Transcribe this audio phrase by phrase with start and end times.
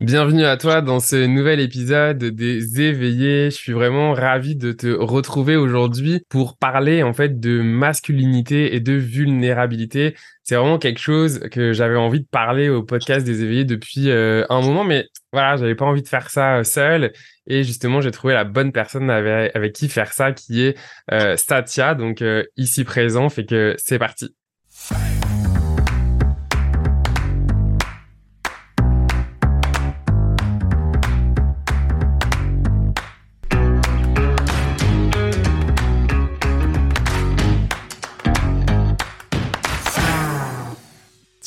[0.00, 3.50] Bienvenue à toi dans ce nouvel épisode des éveillés.
[3.50, 8.80] Je suis vraiment ravi de te retrouver aujourd'hui pour parler en fait de masculinité et
[8.80, 10.14] de vulnérabilité.
[10.44, 14.44] C'est vraiment quelque chose que j'avais envie de parler au podcast des éveillés depuis euh,
[14.50, 17.12] un moment, mais voilà, j'avais pas envie de faire ça euh, seul.
[17.48, 20.78] Et justement, j'ai trouvé la bonne personne avec, qui faire ça, qui est
[21.10, 22.22] euh, Satya, donc
[22.56, 23.28] ici présent.
[23.30, 24.32] Fait que c'est parti.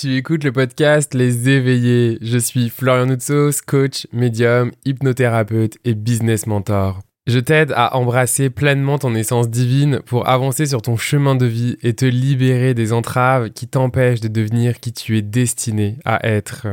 [0.01, 2.17] Tu écoutes le podcast Les Éveillés.
[2.23, 7.01] Je suis Florian Noutsos, coach, médium, hypnothérapeute et business mentor.
[7.27, 11.77] Je t'aide à embrasser pleinement ton essence divine pour avancer sur ton chemin de vie
[11.83, 16.65] et te libérer des entraves qui t'empêchent de devenir qui tu es destiné à être.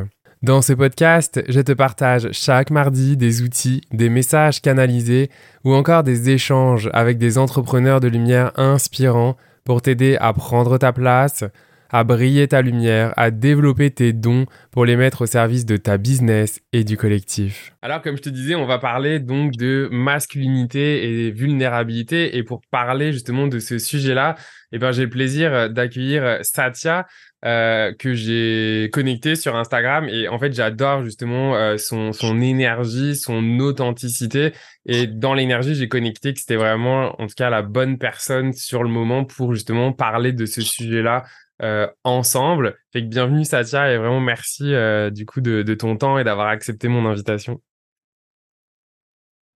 [0.42, 5.28] Dans ce podcast, je te partage chaque mardi des outils, des messages canalisés
[5.64, 10.94] ou encore des échanges avec des entrepreneurs de lumière inspirants pour t'aider à prendre ta
[10.94, 11.44] place,
[11.90, 15.98] à briller ta lumière, à développer tes dons pour les mettre au service de ta
[15.98, 17.72] business et du collectif.
[17.82, 22.36] Alors, comme je te disais, on va parler donc de masculinité et vulnérabilité.
[22.36, 24.36] Et pour parler justement de ce sujet-là,
[24.72, 27.06] eh ben, j'ai le plaisir d'accueillir Satya.
[27.44, 33.14] Euh, que j'ai connecté sur Instagram et en fait j'adore justement euh, son, son énergie,
[33.14, 34.52] son authenticité
[34.86, 38.82] et dans l'énergie j'ai connecté que c'était vraiment en tout cas la bonne personne sur
[38.82, 41.22] le moment pour justement parler de ce sujet-là
[41.62, 42.78] euh, ensemble.
[42.92, 46.48] Fait que bienvenue Satya et vraiment merci euh, du coup de, ton temps et d'avoir
[46.48, 47.60] accepté mon invitation.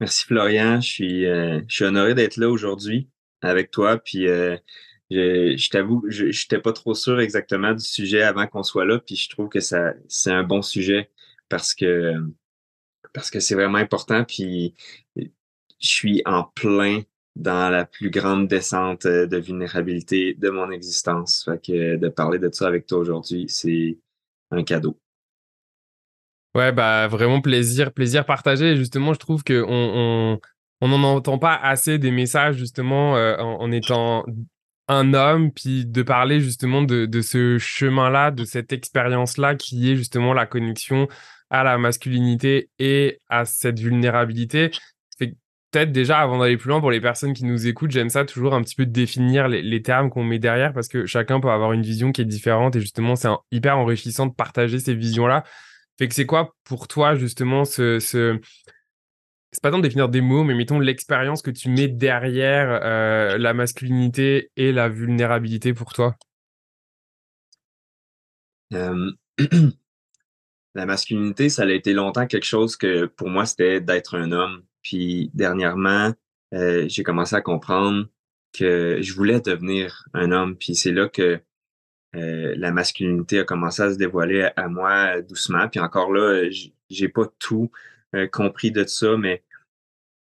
[0.00, 3.08] Merci Florian, je suis, euh, je suis honoré d'être là aujourd'hui
[3.40, 3.98] avec toi.
[3.98, 4.58] Puis je,
[5.10, 8.98] je t'avoue, je n'étais pas trop sûr exactement du sujet avant qu'on soit là.
[8.98, 11.10] Puis je trouve que ça c'est un bon sujet
[11.48, 12.14] parce que
[13.12, 14.24] parce que c'est vraiment important.
[14.24, 14.74] Puis
[15.14, 15.28] je
[15.78, 17.02] suis en plein
[17.36, 21.44] dans la plus grande descente euh, de vulnérabilité de mon existence.
[21.44, 23.98] Fait que de parler de ça avec toi aujourd'hui, c'est
[24.50, 24.98] un cadeau.
[26.54, 28.76] Ouais, bah vraiment plaisir, plaisir partagé.
[28.76, 30.38] justement, je trouve que on
[30.82, 34.26] on n'en entend pas assez des messages justement euh, en, étant
[34.88, 40.34] un homme, puis de parler justement de ce chemin-là, de cette expérience-là qui est justement
[40.34, 41.06] la connexion
[41.50, 44.72] à la masculinité et à cette vulnérabilité
[45.72, 48.54] peut-être déjà, avant d'aller plus loin, pour les personnes qui nous écoutent, j'aime ça toujours
[48.54, 51.82] un petit peu définir les, termes qu'on met derrière parce que chacun peut avoir une
[51.82, 55.44] vision qui est différente et justement, c'est hyper enrichissant de partager ces visions-là.
[55.98, 57.98] Fait que c'est quoi pour toi, justement, ce.
[57.98, 58.38] ce...
[59.50, 63.36] C'est pas tant de définir des mots, mais mettons l'expérience que tu mets derrière euh,
[63.36, 66.16] la masculinité et la vulnérabilité pour toi?
[68.70, 68.86] la
[70.86, 75.30] masculinité, ça a été longtemps quelque chose que pour moi, c'était d'être un homme puis
[75.34, 76.12] dernièrement,
[76.54, 78.06] euh, j'ai commencé à comprendre
[78.52, 80.56] que je voulais devenir un homme.
[80.56, 81.40] Puis c'est là que
[82.14, 85.68] euh, la masculinité a commencé à se dévoiler à, moi doucement.
[85.68, 86.48] Puis encore là,
[86.90, 87.70] j'ai pas tout
[88.14, 89.42] euh, compris de ça, mais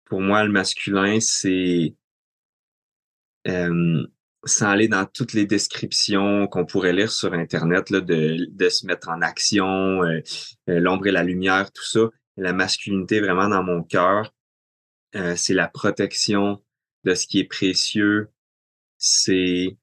[0.04, 1.94] pour moi, le masculin, c'est
[4.44, 8.86] sans aller dans toutes les descriptions qu'on pourrait lire sur Internet, là, de, de se
[8.86, 10.00] mettre en action,
[10.66, 12.10] l'ombre et la lumière, tout ça.
[12.36, 14.32] La masculinité vraiment dans mon cœur,
[15.14, 16.62] euh, c'est la protection
[17.04, 18.30] de ce qui est précieux,
[18.98, 19.76] c'est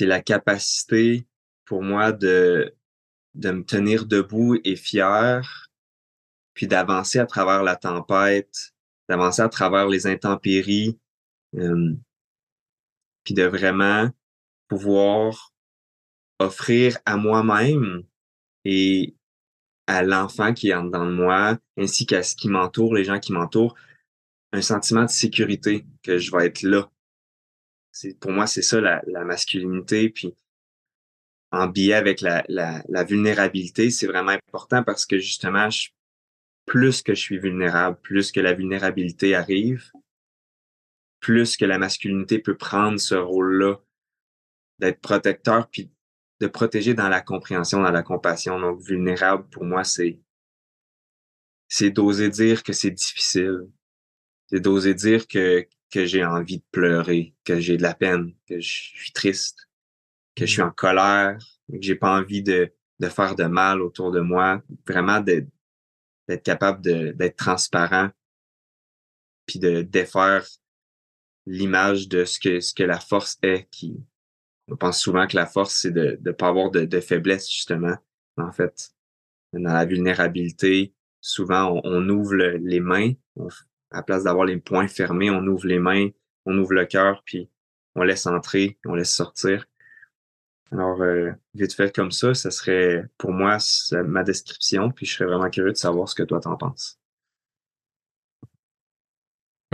[0.00, 1.26] la capacité
[1.64, 2.76] pour moi de,
[3.34, 5.70] de me tenir debout et fier,
[6.52, 8.74] puis d'avancer à travers la tempête,
[9.08, 10.98] d'avancer à travers les intempéries,
[11.52, 14.10] puis de vraiment
[14.68, 15.54] pouvoir
[16.38, 18.02] offrir à moi-même
[18.64, 19.16] et
[19.86, 23.32] à l'enfant qui est en de moi, ainsi qu'à ce qui m'entoure, les gens qui
[23.32, 23.74] m'entourent,
[24.52, 26.90] un sentiment de sécurité, que je vais être là.
[27.92, 30.10] C'est, pour moi, c'est ça la, masculinité.
[30.10, 30.34] Puis
[31.50, 35.68] en biais avec la, la, vulnérabilité, c'est vraiment important parce que justement,
[36.66, 39.90] plus que je suis vulnérable, plus que la vulnérabilité arrive,
[41.20, 43.76] plus que la masculinité peut prendre ce rôle-là
[44.78, 45.90] d'être protecteur puis
[46.40, 48.58] de protéger dans la compréhension, dans la compassion.
[48.60, 50.20] Donc, vulnérable, pour moi, c'est,
[51.68, 53.68] c'est d'oser dire que c'est difficile.
[54.48, 58.60] C'est d'oser dire que, que j'ai envie de pleurer, que j'ai de la peine, que
[58.60, 59.68] je suis triste,
[60.34, 61.38] que je suis en colère,
[61.70, 64.62] que j'ai pas envie de, de faire de mal autour de moi.
[64.86, 65.48] Vraiment d'être,
[66.42, 68.10] capable d'être transparent
[69.46, 70.46] puis de défaire
[71.46, 73.96] l'image de ce que, ce que la force est qui,
[74.68, 77.96] on pense souvent que la force, c'est de ne pas avoir de, faiblesse, justement.
[78.36, 78.90] En fait,
[79.52, 83.12] dans la vulnérabilité, souvent on, ouvre les mains,
[83.90, 86.08] à la place d'avoir les poings fermés, on ouvre les mains,
[86.46, 87.48] on ouvre le cœur, puis
[87.94, 89.66] on laisse entrer, on laisse sortir.
[90.72, 93.58] Alors, euh, vite fait comme ça, ça serait pour moi
[93.92, 96.98] ma description, puis je serais vraiment curieux de savoir ce que toi t'en penses.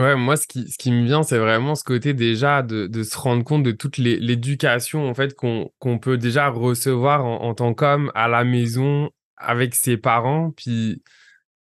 [0.01, 3.03] Ouais, moi, ce qui, ce qui me vient, c'est vraiment ce côté déjà de, de
[3.03, 7.55] se rendre compte de toute l'éducation en fait qu'on qu'on peut déjà recevoir en, en
[7.55, 10.53] tant qu'homme à la maison avec ses parents.
[10.57, 11.03] Puis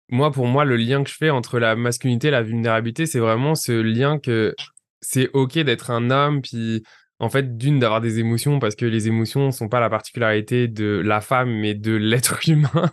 [0.09, 3.19] moi, pour moi, le lien que je fais entre la masculinité et la vulnérabilité, c'est
[3.19, 4.55] vraiment ce lien que
[5.01, 6.83] c'est ok d'être un homme, puis
[7.19, 10.67] en fait, d'une, d'avoir des émotions, parce que les émotions ne sont pas la particularité
[10.69, 12.91] de la femme, mais de l'être humain.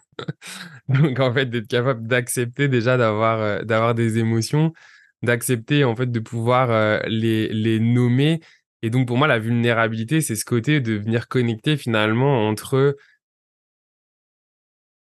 [0.89, 4.73] Donc, en fait, d'être capable d'accepter déjà d'avoir euh, d'avoir des émotions
[5.23, 8.41] d'accepter en fait de pouvoir euh, les, les nommer.
[8.83, 12.97] Et donc pour moi, la vulnérabilité, c'est ce côté de venir connecter finalement entre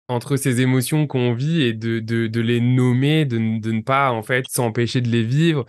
[0.08, 4.10] entre ces émotions qu'on vit et de, de, de les nommer, de, de, ne pas
[4.10, 5.64] en fait s'empêcher de les vivre,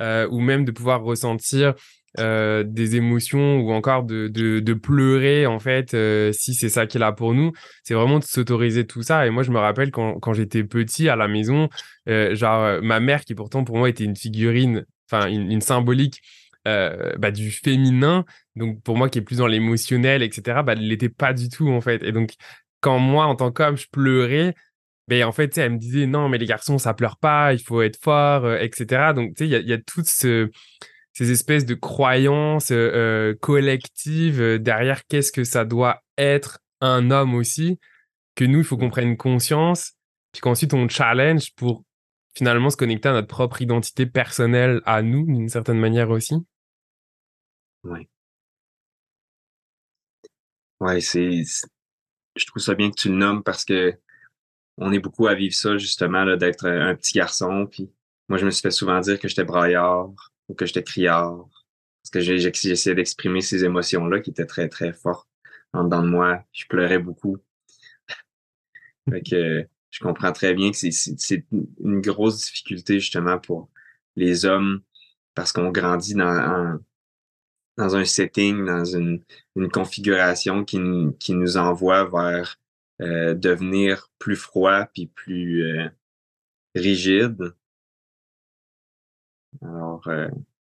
[0.00, 1.74] euh, ou même de pouvoir ressentir
[2.18, 6.96] euh, des émotions ou encore de, de, pleurer en fait euh, si c'est ça qui
[6.96, 7.52] est là pour nous.
[7.84, 9.28] C'est vraiment de s'autoriser tout ça.
[9.28, 11.68] Et moi je me rappelle quand, quand j'étais petit à la maison
[12.08, 16.20] euh, genre ma mère qui pourtant pour moi était une figurine enfin une, symbolique
[16.64, 18.24] bah, du féminin
[18.56, 21.68] donc pour moi qui est plus dans l'émotionnel etc bah elle l'était pas du tout
[21.68, 22.02] en fait.
[22.02, 22.32] Et donc
[22.80, 24.54] quand moi en tant qu'homme je pleurais
[25.06, 27.82] ben en fait elle me disait non mais les garçons ça pleure pas il faut
[27.82, 30.50] être fort etc donc tu sais il y y a tout ce
[31.12, 37.10] ces espèces de croyances euh, euh, collectives euh, derrière qu'est-ce que ça doit être un
[37.10, 37.78] homme aussi,
[38.34, 39.92] que nous, il faut qu'on prenne conscience,
[40.32, 41.84] puis qu'ensuite on challenge pour
[42.34, 46.36] finalement se connecter à notre propre identité personnelle à nous, d'une certaine manière aussi.
[47.82, 48.08] Ouais.
[50.78, 51.42] Ouais, c'est.
[52.36, 53.98] Je trouve ça bien que tu le nommes parce que
[54.78, 57.66] on est beaucoup à vivre ça, justement, d'être un petit garçon.
[57.70, 57.90] Puis
[58.28, 60.08] moi, je me suis fait souvent dire que j'étais braillard,
[60.50, 61.48] ou que j'étais criard.
[62.02, 65.28] Parce que j'essayais d'exprimer ces émotions-là qui étaient très, très fortes
[65.72, 66.44] en dedans de moi.
[66.52, 67.38] Je pleurais beaucoup.
[69.10, 73.70] fait que je comprends très bien que c'est une grosse difficulté justement pour
[74.16, 74.82] les hommes
[75.34, 76.80] parce qu'on grandit dans un,
[77.76, 79.22] dans un setting, dans une,
[79.56, 80.78] une configuration qui,
[81.18, 82.58] qui nous envoie vers
[83.00, 85.88] euh, devenir plus froid puis plus euh,
[86.74, 87.54] rigide.
[89.62, 90.02] Alors.
[90.06, 90.28] Euh...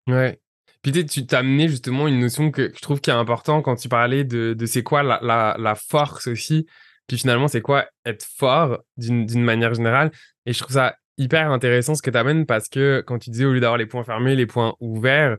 [0.08, 0.40] Ouais.
[0.82, 3.90] Puis tu t'as amené justement une notion que je trouve qui est important quand tu
[3.90, 6.66] parlais de, de c'est quoi la, la, la, force aussi.
[7.08, 10.12] Puis finalement, c'est quoi être fort d'une manière générale.
[10.46, 13.46] Et je trouve ça hyper intéressant ce que tu amènes parce que quand tu disais
[13.46, 15.38] au lieu d'avoir les points fermés, les points ouverts,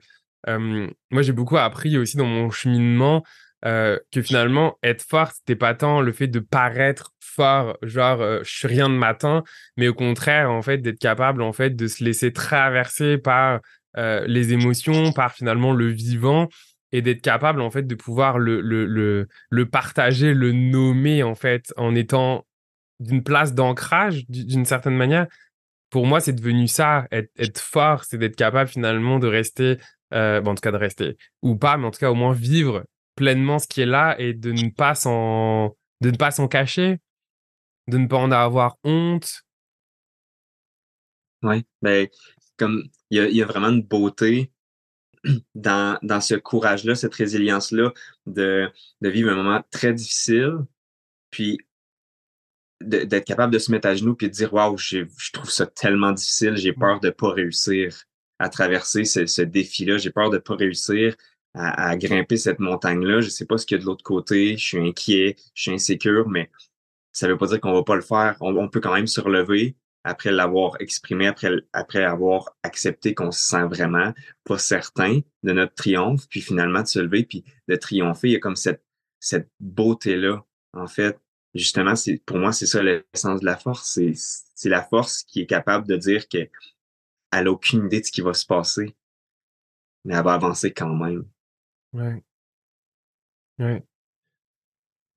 [0.49, 3.25] euh, moi j'ai beaucoup appris aussi dans mon cheminement
[3.65, 8.39] euh, que finalement être fort c'était pas tant le fait de paraître fort genre euh,
[8.45, 9.43] je suis rien de matin
[9.77, 13.59] mais au contraire en fait d'être capable en fait de se laisser traverser par
[13.97, 16.47] euh, les émotions par finalement le vivant
[16.93, 21.75] et d'être capable en fait de pouvoir le, le, le, partager le nommer en fait
[21.77, 22.47] en étant
[23.01, 25.27] d'une place d'ancrage d'une certaine manière.
[25.91, 29.79] Pour moi c'est devenu ça être, fort c'est d'être capable finalement de rester
[30.13, 32.85] bon, en tout cas de rester ou pas mais en tout cas au moins vivre
[33.19, 36.99] pleinement ce qui est là et de ne pas s'en de ne pas s'en cacher,
[37.89, 39.43] de ne pas en avoir honte.
[41.43, 42.07] Oui, ben
[42.57, 44.53] comme il y a, y a, vraiment une beauté
[45.57, 47.93] dans, dans ce courage-là, cette résilience-là
[48.27, 50.59] de, de vivre un moment très difficile,
[51.31, 51.59] puis
[52.81, 56.13] d'être capable de se mettre à genoux puis de dire waouh, je trouve ça tellement
[56.13, 58.05] difficile, j'ai peur de pas réussir
[58.39, 61.17] à traverser ce, ce défi-là, j'ai peur de pas réussir
[61.55, 63.21] à, grimper cette montagne-là.
[63.21, 64.57] Je sais pas ce qu'il y a de l'autre côté.
[64.57, 66.51] Je suis inquiet, je suis insécure, mais
[67.13, 68.37] ça veut pas dire qu'on va pas le faire.
[68.41, 73.41] On, peut quand même se relever après l'avoir exprimé, après, après avoir accepté qu'on se
[73.41, 74.15] sent vraiment
[74.45, 78.29] pas certain de notre triomphe, puis finalement de se lever, puis de triompher.
[78.29, 78.85] Il y a comme cette,
[79.21, 81.19] cette beauté-là, en fait.
[81.55, 83.99] Justement, c'est pour moi, c'est ça l'essence de la force.
[84.55, 86.51] C'est la force qui est capable de dire qu'elle
[87.33, 88.95] n'a aucune idée de ce qui va se passer,
[90.05, 91.25] mais elle va avancer quand même.
[91.99, 92.23] Ouais.
[93.59, 93.83] Ouais.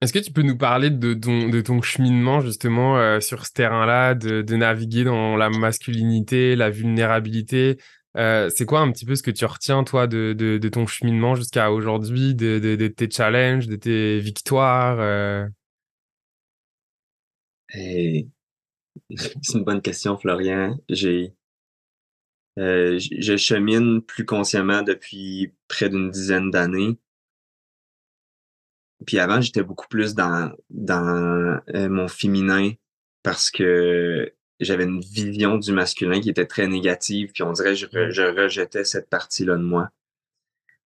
[0.01, 3.53] Est-ce que tu peux nous parler de ton, de ton cheminement justement euh, sur ce
[3.53, 7.77] terrain-là, de, de, naviguer dans la masculinité, la vulnérabilité?
[8.17, 10.87] Euh, C'est quoi un petit peu ce que tu retiens toi de, de, de ton
[10.87, 15.47] cheminement jusqu'à aujourd'hui, de, de, tes challenges, de tes victoires euh?
[17.73, 20.77] C'est une bonne question, Florian.
[20.89, 21.33] J'ai
[22.59, 26.97] euh, je chemine plus consciemment depuis près d'une dizaine d'années.
[29.05, 32.71] puis avant, j'étais beaucoup plus dans, dans euh, mon féminin
[33.23, 37.75] parce que j'avais une vision du masculin qui était très négative, puis on dirait que
[37.75, 39.91] je, je rejetais cette partie-là de moi.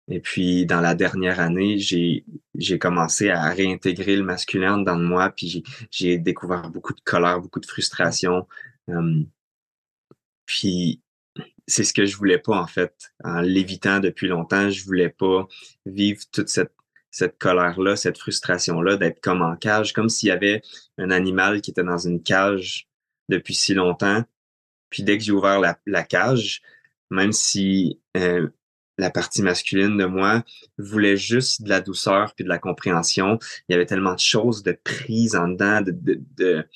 [0.10, 2.26] Et puis, dans la dernière année, j'ai,
[2.80, 7.66] commencé à réintégrer le masculin dans moi, puis j'ai, découvert beaucoup de colère, beaucoup de
[7.66, 8.48] frustration.
[8.88, 9.26] Hum,
[10.46, 11.02] puis,
[11.68, 12.94] c'est ce que je voulais pas, en fait.
[13.24, 15.48] En l'évitant depuis longtemps, je voulais pas
[15.86, 16.74] vivre toute cette,
[17.12, 20.62] cette colère-là, cette frustration-là, d'être comme en cage, comme s'il y avait
[20.98, 22.88] un animal qui était dans une cage
[23.30, 24.24] depuis si longtemps.
[24.90, 26.62] Puis dès que j'ai ouvert la, cage,
[27.10, 28.48] même si euh,
[28.98, 30.44] la partie masculine de moi
[30.78, 33.40] voulait juste de la douceur puis de la compréhension.
[33.68, 35.92] Il y avait tellement de choses de prise en dedans, de,
[36.38, 36.68] de,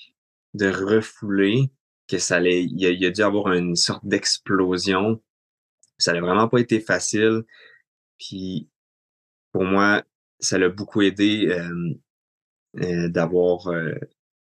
[0.54, 1.70] de, refouler
[2.08, 5.22] que ça allait, il y, a, dû avoir une sorte d'explosion.
[5.98, 7.44] Ça n'a vraiment pas été facile.
[8.18, 8.70] Puis
[9.52, 10.04] pour moi,
[10.40, 11.94] ça l'a beaucoup aidé euh,
[12.82, 13.94] euh, d'avoir, euh,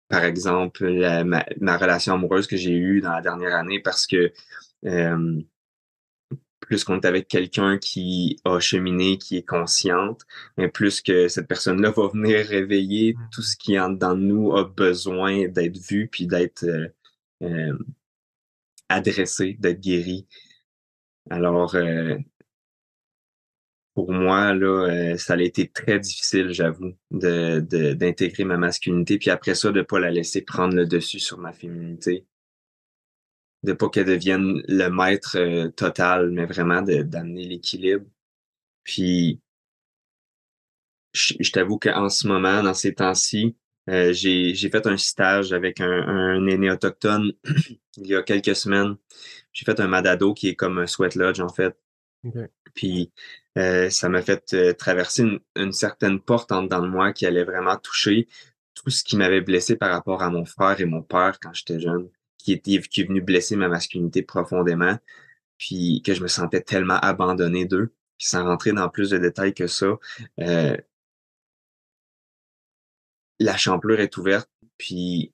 [0.10, 0.88] par exemple,
[1.24, 4.32] ma, ma, relation amoureuse que j'ai eue dans la dernière année parce que
[6.60, 10.22] plus qu'on est avec quelqu'un qui a cheminé, qui est consciente,
[10.58, 13.30] mais plus que cette personne-là va venir réveiller mmh.
[13.32, 16.66] tout ce qui en dedans de nous a besoin d'être vu puis d'être
[17.46, 17.78] euh, euh,
[18.90, 20.28] adressé, d'être guéri.
[21.30, 22.18] Alors, euh,
[23.94, 29.72] pour moi, là, ça a été très difficile, j'avoue, d'intégrer ma masculinité, puis après ça,
[29.72, 32.26] de pas la laisser prendre le dessus sur ma féminité
[33.66, 38.06] de pas qu'elle devienne le maître euh, total, mais vraiment d'amener l'équilibre.
[38.84, 39.42] Puis,
[41.14, 43.56] je, t'avoue qu'en ce moment, dans ces temps-ci,
[43.90, 47.34] euh, j'ai fait un stage avec un, un aîné autochtone
[47.98, 48.96] il y a quelques semaines.
[49.54, 51.76] J'ai fait un madado qui est comme un sweat lodge, en fait.
[52.74, 53.12] Puis,
[53.58, 57.44] euh, ça m'a fait traverser une, une, certaine porte en dedans de moi qui allait
[57.44, 58.28] vraiment toucher
[58.74, 61.80] tout ce qui m'avait blessé par rapport à mon frère et mon père quand j'étais
[61.80, 62.10] jeune
[62.46, 64.98] qui, était, qui est venu blesser ma masculinité profondément,
[65.58, 67.94] puis que je me sentais tellement abandonné d'eux.
[68.18, 69.98] Puis sans rentrer dans plus de détails que ça,
[70.40, 70.78] euh,
[73.40, 75.34] la champlure est ouverte, puis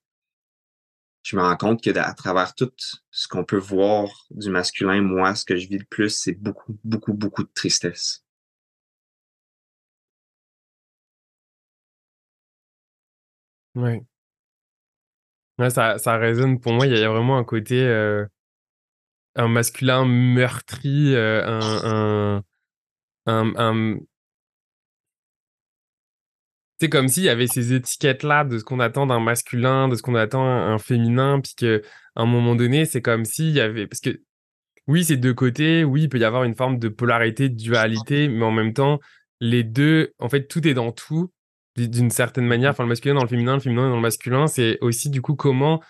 [1.24, 2.72] je me rends compte que à travers tout
[3.12, 6.78] ce qu'on peut voir du masculin, moi, ce que je vis le plus, c'est beaucoup,
[6.84, 8.24] beaucoup, beaucoup de tristesse.
[13.76, 14.02] Oui
[15.70, 16.88] ça, ça résonne pour moi.
[16.88, 18.26] Il y, a vraiment un côté, euh,
[19.36, 22.44] un masculin meurtri, euh, un,
[23.28, 23.98] un, un,
[26.82, 30.02] c'est comme s'il y avait ces étiquettes-là de ce qu'on attend d'un masculin, de ce
[30.02, 31.78] qu'on attend d'un féminin, puis qu'à
[32.16, 33.86] un moment donné, c'est comme s'il y avait.
[33.86, 34.20] Parce que
[34.88, 38.28] oui, c'est deux côtés, oui, il peut y avoir une forme de polarité, de dualité,
[38.30, 39.00] mais en même temps,
[39.40, 41.32] les deux, en fait, tout est dans tout
[41.78, 44.80] d'une certaine manière, enfin le masculin dans le féminin, le féminin dans le masculin, c'est
[44.82, 45.84] aussi du coup comment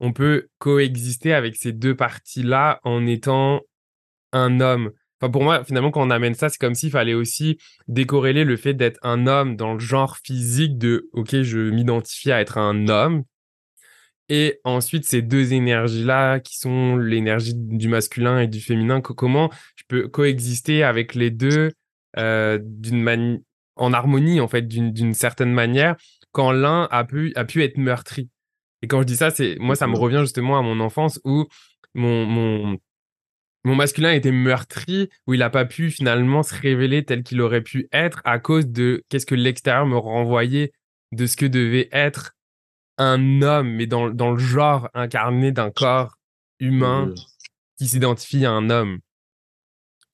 [0.00, 3.60] on peut coexister avec ces deux parties-là en étant
[4.32, 4.92] un homme.
[5.22, 8.56] Enfin pour moi, finalement, quand on amène ça, c'est comme s'il fallait aussi décorréler le
[8.56, 12.88] fait d'être un homme dans le genre physique de OK, je m'identifie à être un
[12.88, 13.22] homme.
[14.28, 19.84] Et ensuite, ces deux énergies-là, qui sont l'énergie du masculin et du féminin, comment je
[19.86, 21.70] peux coexister avec les deux
[22.18, 23.40] euh, d'une
[23.76, 25.94] en harmonie, en fait, d'une certaine manière,
[26.32, 28.28] quand l'un a pu, a pu être meurtri.
[28.82, 31.46] Et quand je dis ça, c'est moi, ça me revient justement à mon enfance où
[31.94, 32.78] mon, mon,
[33.64, 37.62] mon masculin était meurtri, où il n'a pas pu finalement se révéler tel qu'il aurait
[37.62, 40.72] pu être à cause de qu'est-ce que l'extérieur me renvoyait
[41.12, 42.32] de ce que devait être
[42.98, 46.16] un homme, mais dans, dans le genre incarné d'un corps
[46.58, 47.14] humain mmh
[47.78, 49.00] qui s'identifie à un homme.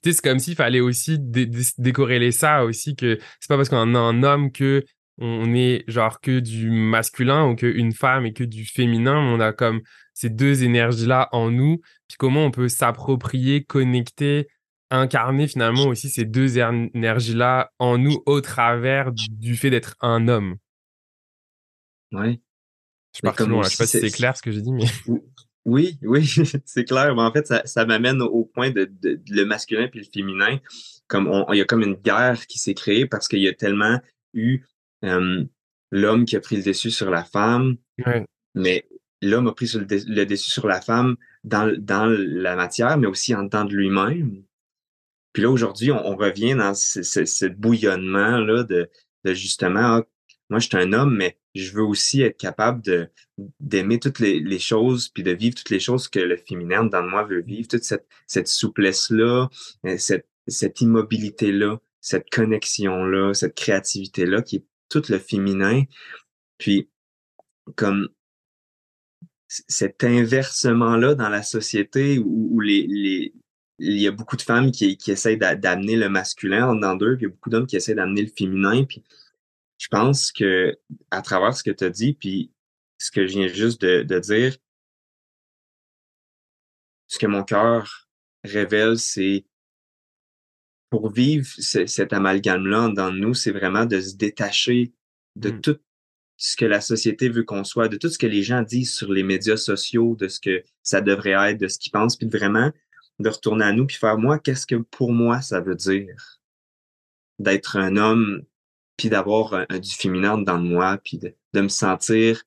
[0.02, 4.23] C'est comme s'il fallait aussi décorréler ça aussi, que c'est pas parce qu'on a un
[4.23, 4.85] homme que
[5.18, 9.52] on est genre que du masculin ou qu'une femme et que du féminin, on a
[9.52, 9.80] comme
[10.14, 14.48] ces deux énergies-là en nous, puis comment on peut s'approprier, connecter,
[14.90, 20.56] incarner finalement aussi ces deux énergies-là en nous au travers du fait d'être un homme?
[22.12, 22.40] Oui.
[23.14, 24.87] Je, je sais pas si c'est clair ce que j'ai dit, mais.
[25.64, 26.26] Oui, oui,
[26.64, 27.14] c'est clair.
[27.14, 30.58] Mais en fait, ça, ça m'amène au point de, de, le masculin puis le féminin.
[31.08, 33.98] Comme il y a comme une guerre qui s'est créée parce qu'il y a tellement
[34.34, 34.64] eu
[35.02, 37.76] l'homme qui a pris le dessus sur la femme.
[38.55, 38.87] Mais
[39.23, 43.35] l'homme a pris le, le, dessus sur la femme dans, dans la matière, mais aussi
[43.35, 44.43] en dedans de lui-même.
[45.33, 48.90] Puis là, aujourd'hui, on, revient dans ce, ce, bouillonnement-là de,
[49.25, 50.05] de justement, ah,
[50.50, 52.83] moi, je suis un homme, mais je veux aussi être capable
[53.61, 57.02] d'aimer toutes les, les, choses, puis de vivre toutes les choses que le féminin dans
[57.02, 59.49] moi veut vivre, toute cette, cette souplesse-là,
[59.87, 65.85] euh, cette, cette immobilité-là, cette connexion-là, cette créativité-là qui est tout le féminin.
[66.59, 66.88] Puis,
[67.76, 68.09] comme
[69.49, 73.33] cet inversement-là dans la société où, il
[73.78, 77.28] y a beaucoup de femmes qui, qui essayent d'amener le masculin dans d'eux, puis il
[77.28, 78.85] y a beaucoup d'hommes qui essaient d'amener le féminin.
[78.85, 79.04] Puis
[79.78, 80.78] je pense que
[81.11, 82.50] à travers ce que tu as dit, puis
[82.99, 84.57] ce que je viens juste de dire,
[87.07, 88.09] ce que mon cœur
[88.45, 89.45] révèle, c'est
[90.90, 94.92] pour vivre cet amalgame-là dans nous, c'est vraiment de se détacher
[95.37, 95.61] de mmh.
[95.61, 95.78] tout
[96.37, 99.12] ce que la société veut qu'on soit, de tout ce que les gens disent sur
[99.12, 102.73] les médias sociaux, de ce que ça devrait être, de ce qu'ils pensent, puis vraiment
[103.18, 106.40] de retourner à nous, puis faire moi, qu'est-ce que pour moi ça veut dire?
[107.40, 108.42] D'être un homme,
[108.97, 112.42] puis d'avoir du féminin dans moi, puis de, me sentir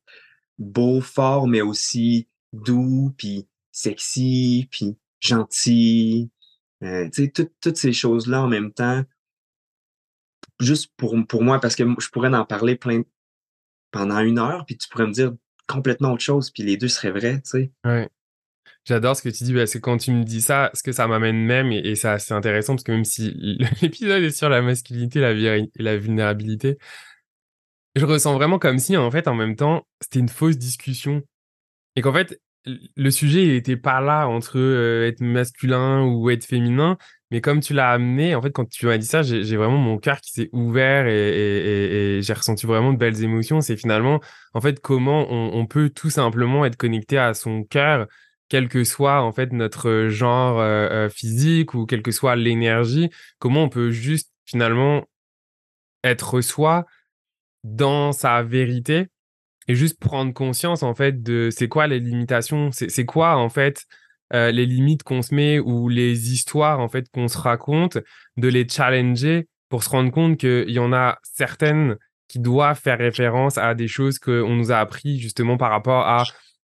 [0.57, 6.29] beau, fort, mais aussi doux, puis sexy, puis gentil,
[6.83, 7.09] euh,
[7.61, 9.03] toutes ces choses-là en même temps,
[10.59, 13.03] juste pour, pour moi, parce que je pourrais en parler plein
[13.91, 15.33] pendant une heure, puis tu pourrais me dire
[15.67, 17.71] complètement autre chose, puis les deux seraient vrais, tu sais.
[17.85, 18.09] Ouais.
[18.85, 21.07] J'adore ce que tu dis, parce que quand tu me dis ça, ce que ça
[21.07, 23.31] m'amène même, et, c'est assez intéressant, parce que même si
[23.81, 26.77] l'épisode est sur la masculinité la, et la vulnérabilité,
[27.95, 31.21] je ressens vraiment comme si, en fait, en même temps, c'était une fausse discussion.
[31.95, 36.45] Et qu'en fait, le sujet, il était pas là entre euh, être masculin ou être
[36.45, 36.97] féminin,
[37.31, 39.97] mais comme tu l'as amené, en fait, quand tu m'as dit ça, j'ai vraiment mon
[39.97, 43.61] cœur qui s'est ouvert et, j'ai ressenti vraiment de belles émotions.
[43.61, 44.19] C'est finalement,
[44.53, 48.07] en fait, comment on, peut tout simplement être connecté à son cœur,
[48.49, 53.09] quel que soit en fait notre genre euh, euh, physique ou quelle que soit l'énergie.
[53.39, 55.05] Comment on peut juste finalement
[56.03, 56.85] être soi
[57.63, 59.07] dans sa vérité
[59.67, 63.85] et juste prendre conscience en fait de c'est quoi les limitations, c'est quoi en fait
[64.33, 67.97] euh, les limites qu'on se met ou les histoires en fait qu'on se raconte,
[68.37, 72.97] de les challenger pour se rendre compte qu'il y en a certaines qui doivent faire
[72.97, 76.23] référence à des choses qu'on nous a appris justement par rapport à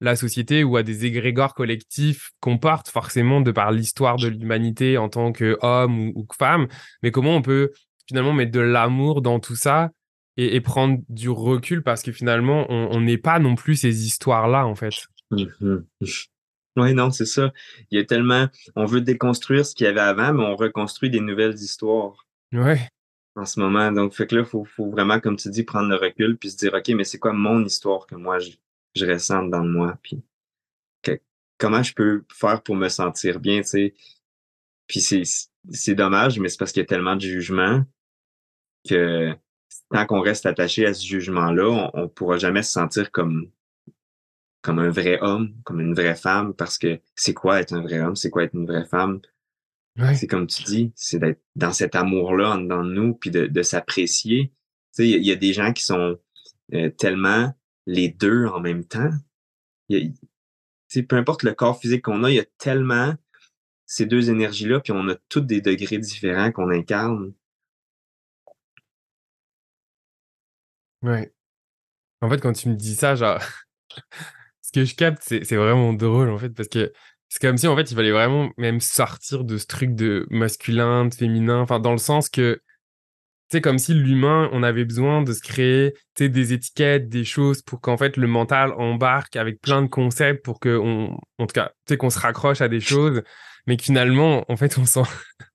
[0.00, 4.96] la société ou à des égrégores collectifs qu'on porte forcément de par l'histoire de l'humanité
[4.96, 6.68] en tant qu'homme ou, ou que femme,
[7.03, 7.72] mais comment on peut
[8.07, 9.90] finalement mettre de l'amour dans tout ça
[10.38, 14.74] et, prendre du recul parce que finalement on n'est pas non plus ces histoires-là en
[14.74, 14.94] fait.
[15.31, 15.79] Mmh
[16.77, 17.53] oui, non, c'est ça.
[17.90, 18.46] Il y a tellement.
[18.77, 22.24] On veut déconstruire ce qu'il y avait avant, mais on reconstruit des nouvelles histoires.
[22.53, 22.88] Ouais.
[23.35, 23.90] En ce moment.
[23.90, 26.57] Donc, fait que là, il faut, vraiment, comme tu dis, prendre le recul puis se
[26.57, 28.51] dire, OK, mais c'est quoi mon histoire que moi, je,
[28.94, 29.98] je ressens dans moi?
[30.03, 30.22] Puis
[31.59, 33.94] comment je peux faire pour me sentir bien, tu sais?
[34.87, 37.85] Puis c'est dommage, mais c'est parce qu'il y a tellement de jugement
[38.88, 39.35] que
[39.90, 43.51] tant qu'on reste attaché à ce jugement-là, on ne pourra jamais se sentir comme
[44.61, 48.01] comme un vrai homme, comme une vraie femme, parce que c'est quoi être un vrai
[48.01, 49.20] homme, c'est quoi être une vraie femme?
[50.14, 54.53] C'est comme tu dis, c'est d'être dans cet amour-là dans nous, puis de, de s'apprécier.
[54.94, 56.16] Tu sais, il y, a des gens qui sont
[56.72, 57.53] euh, tellement
[57.87, 59.11] les deux en même temps.
[59.88, 60.14] Y
[60.96, 63.14] a, peu importe le corps physique qu'on a, il y a tellement
[63.87, 67.33] ces deux énergies-là, puis on a tous des degrés différents qu'on incarne.
[71.03, 71.33] Ouais.
[72.21, 73.41] En fait, quand tu me dis ça, genre,
[74.63, 76.93] ce que je capte, c'est vraiment drôle, en fait, parce que
[77.29, 81.07] c'est comme si, en fait, il fallait vraiment même sortir de ce truc de masculin,
[81.07, 82.61] de féminin, enfin, dans le sens que,
[83.51, 87.81] c'est comme si l'humain, on avait besoin de se créer, des étiquettes, des choses pour
[87.81, 91.73] qu'en fait, le mental embarque avec plein de concepts pour que, on, en tout cas,
[91.87, 93.23] tu sais, qu'on se raccroche à des choses,
[93.68, 95.04] mais que finalement, en fait, on s'en...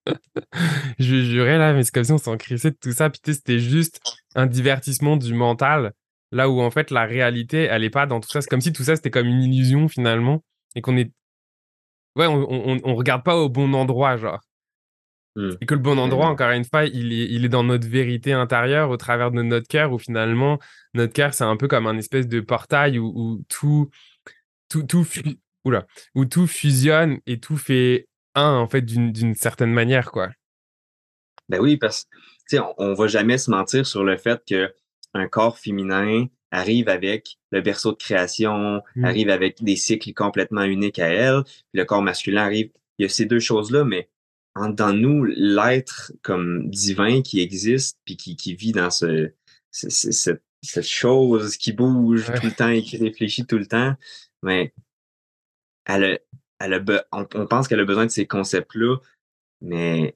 [0.99, 3.60] je jurer là, mais c'est comme si on s'en crissait de tout ça, puis c'était
[3.60, 3.99] juste
[4.36, 5.93] un divertissement du mental
[6.34, 8.41] Là où en fait la réalité, elle est pas dans tout ça.
[8.41, 10.43] C'est comme si tout ça c'était comme une illusion finalement
[10.76, 11.12] et qu'on est,
[12.15, 14.41] ouais, on, on, regarde pas au bon endroit genre.
[15.36, 15.49] Mmh.
[15.62, 18.34] Et que le bon endroit, encore une fois, il est, il est dans notre vérité
[18.34, 20.60] intérieure, au travers de notre cœur, où finalement,
[20.95, 23.89] notre cœur, c'est un peu comme un espèce de portail où, tout,
[24.69, 25.06] tout, tout,
[25.65, 30.30] oula, où tout fusionne et tout fait un, en fait, d'une certaine manière, quoi.
[31.49, 32.08] Ben oui, parce
[32.49, 34.73] que, on, on va jamais se mentir sur le fait que
[35.13, 39.06] un corps féminin arrive avec le berceau de création, mmh.
[39.06, 42.69] arrive avec des cycles complètement uniques à elle, le corps masculin arrive.
[42.97, 44.10] Il y a ces deux choses-là, mais
[44.56, 49.32] en, dans nous, l'être comme divin qui existe, puis qui, qui vit dans ce,
[49.71, 53.95] cette, cette chose qui bouge tout le temps et qui réfléchit tout le temps,
[54.43, 54.73] mais
[55.86, 56.19] elle
[56.60, 58.98] elle a, on, pense qu'elle a besoin de ces concepts-là,
[59.62, 60.15] mais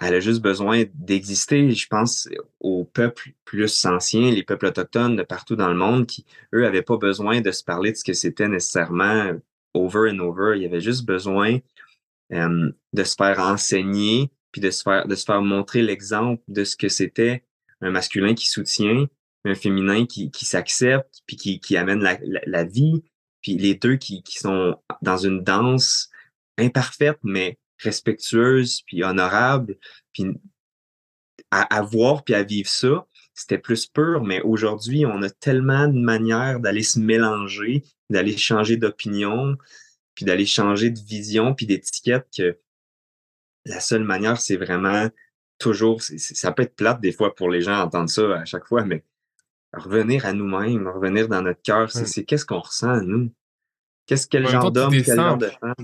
[0.00, 1.70] elle a juste besoin d'exister.
[1.72, 2.28] Je pense
[2.60, 6.82] aux peuples plus anciens, les peuples autochtones de partout dans le monde, qui, eux, n'avaient
[6.82, 9.32] pas besoin de se parler de ce que c'était nécessairement
[9.74, 10.52] over and over.
[10.56, 11.58] Il y avait juste besoin
[12.30, 16.76] de se faire enseigner, puis de se faire, de se faire montrer l'exemple de ce
[16.76, 17.44] que c'était
[17.80, 19.06] un masculin qui soutient,
[19.44, 23.02] un féminin qui, qui s'accepte, puis qui, qui amène la, la, vie,
[23.42, 26.10] puis les deux qui, sont dans une danse
[26.56, 29.76] imparfaite, mais respectueuse, puis honorable,
[30.12, 30.26] puis
[31.50, 35.86] à, à voir puis à vivre ça, c'était plus pur, mais aujourd'hui, on a tellement
[35.86, 39.56] de manières d'aller se mélanger, d'aller changer d'opinion,
[40.14, 42.58] puis d'aller changer de vision, puis d'étiquette que
[43.64, 45.08] la seule manière, c'est vraiment
[45.58, 48.84] toujours, ça peut être plate des fois pour les gens d'entendre ça à chaque fois,
[48.84, 49.04] mais
[49.72, 53.32] revenir à nous-mêmes, revenir dans notre cœur, c'est qu'est-ce qu'on ressent, nous?
[54.06, 55.74] Qu'est-ce quel genre d'homme, quel genre de femme?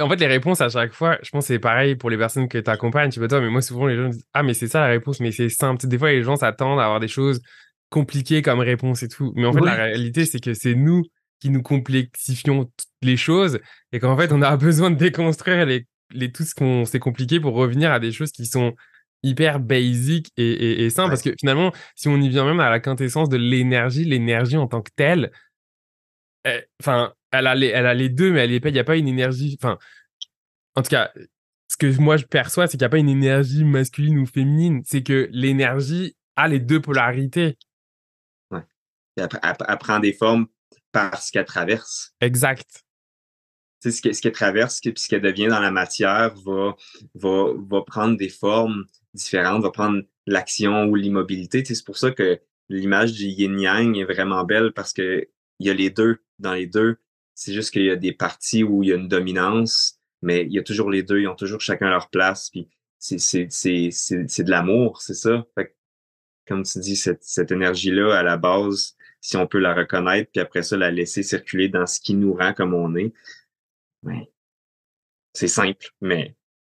[0.00, 2.48] en fait, les réponses à chaque fois, je pense que c'est pareil pour les personnes
[2.48, 4.68] que tu accompagnes, tu vois, toi, mais moi, souvent, les gens disent Ah, mais c'est
[4.68, 5.86] ça la réponse, mais c'est simple.
[5.86, 7.40] des fois, les gens s'attendent à avoir des choses
[7.88, 9.32] compliquées comme réponse et tout.
[9.36, 11.02] Mais en fait, la réalité, c'est que c'est nous
[11.40, 12.70] qui nous complexifions
[13.02, 13.60] les choses
[13.92, 17.40] et qu'en fait, on a besoin de déconstruire les, les, tout ce qu'on s'est compliqué
[17.40, 18.74] pour revenir à des choses qui sont
[19.22, 21.10] hyper basiques et, et, simples.
[21.10, 24.66] Parce que finalement, si on y vient même à la quintessence de l'énergie, l'énergie en
[24.66, 25.30] tant que telle,
[26.46, 29.08] eh, enfin, elle a les, elle a les deux, mais il n'y a pas une
[29.08, 29.56] énergie.
[29.60, 29.78] Enfin,
[30.74, 31.12] en tout cas,
[31.68, 34.82] ce que moi je perçois, c'est qu'il n'y a pas une énergie masculine ou féminine.
[34.84, 37.58] C'est que l'énergie a les deux polarités.
[38.50, 38.64] Ouais.
[39.16, 40.46] Elle, prend des formes
[40.92, 42.14] parce qu'elle traverse.
[42.20, 42.84] Exact.
[43.82, 46.74] Tu sais, ce qu'elle traverse, ce qu'elle devient dans la matière va,
[47.14, 51.64] va, va prendre des formes différentes, va prendre l'action ou l'immobilité.
[51.64, 55.74] c'est pour ça que l'image du yin-yang est vraiment belle parce que il y a
[55.74, 56.22] les deux.
[56.38, 56.96] Dans les deux,
[57.34, 60.52] c'est juste qu'il y a des parties où il y a une dominance, mais il
[60.52, 62.68] y a toujours les deux, ils ont toujours chacun leur place, puis
[62.98, 65.46] c'est, de l'amour, c'est ça.
[65.54, 65.74] Fait
[66.46, 70.40] comme tu dis, cette, cette énergie-là, à la base, si on peut la reconnaître, puis
[70.40, 73.12] après ça, la laisser circuler dans ce qui nous rend comme on est,
[74.02, 74.32] ouais.
[75.32, 76.34] c'est simple, mais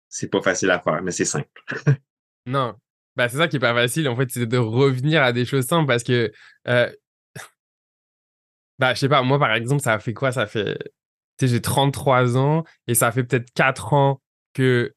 [0.08, 1.64] c'est pas facile à faire, mais c'est simple.
[2.46, 2.74] non.
[3.16, 5.66] Bah, c'est ça qui est pas facile, en fait, c'est de revenir à des choses
[5.66, 6.32] simples parce que
[6.68, 6.92] euh,
[8.78, 10.32] bah, je sais pas, moi, par exemple, ça fait quoi?
[10.32, 10.78] Ça fait.
[11.38, 14.20] Tu sais, j'ai 33 ans et ça fait peut-être 4 ans
[14.52, 14.94] que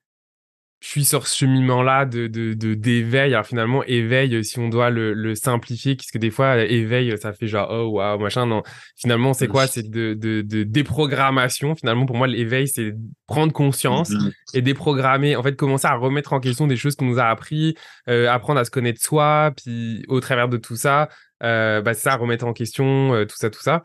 [0.80, 3.34] je suis sur ce cheminement-là de, de, d'éveil.
[3.34, 7.34] Alors finalement, éveil, si on doit le, le simplifier, parce que des fois, éveil, ça
[7.34, 8.46] fait genre, oh, waouh, machin.
[8.46, 8.62] Non,
[8.96, 9.66] finalement, c'est quoi?
[9.66, 11.76] C'est de, de, de déprogrammation.
[11.76, 12.94] Finalement, pour moi, l'éveil, c'est
[13.26, 14.32] prendre conscience mm-hmm.
[14.54, 15.36] et déprogrammer.
[15.36, 17.76] En fait, commencer à remettre en question des choses qu'on nous a appris,
[18.08, 21.10] euh, apprendre à se connaître soi, puis au travers de tout ça,
[21.44, 23.84] euh, bah, ça, remettre en question, euh, tout ça, tout ça.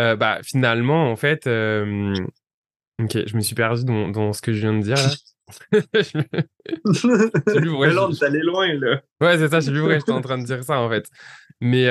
[0.00, 4.60] Euh, bah, finalement, en fait, ok, je me suis perdu dans, dans, ce que je
[4.60, 5.10] viens de dire là.
[5.72, 6.18] Je
[7.78, 9.02] Mais là, on allé loin là.
[9.20, 11.08] Ouais, c'est ça, je sais plus pourquoi j'étais en train de dire ça en fait.
[11.60, 11.88] Mais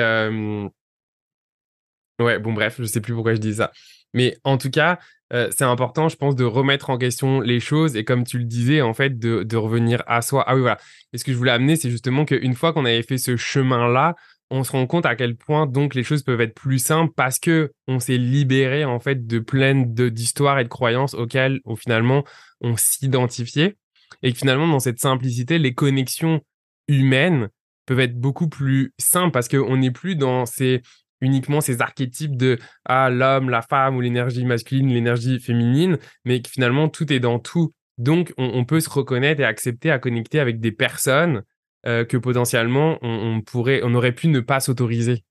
[2.20, 3.72] ouais, bon, bref, je sais plus pourquoi je dis ça.
[4.12, 4.98] Mais en tout cas,
[5.30, 8.82] c'est important, je pense, de remettre en question les choses et comme tu le disais,
[8.82, 10.44] en fait, de, de revenir à soi.
[10.46, 10.78] Ah oui, voilà.
[11.12, 14.14] Et ce que je voulais amener, c'est justement qu'une fois qu'on avait fait ce chemin-là,
[14.50, 17.38] on se rend compte à quel point donc les choses peuvent être plus simples parce
[17.38, 22.24] que on s'est libéré en fait de plein d'histoires et de croyances auxquelles au finalement
[22.60, 23.76] on s'identifiait
[24.22, 26.40] et que finalement dans cette simplicité les connexions
[26.88, 27.48] humaines
[27.86, 30.82] peuvent être beaucoup plus simples parce qu'on n'est plus dans ces
[31.20, 36.50] uniquement ces archétypes de ah l'homme la femme ou l'énergie masculine l'énergie féminine mais que
[36.50, 37.72] finalement tout est dans tout.
[37.96, 41.44] Donc on peut se reconnaître et accepter à connecter avec des personnes
[41.86, 45.24] euh, que potentiellement on, pourrait, on aurait pu ne pas s'autoriser.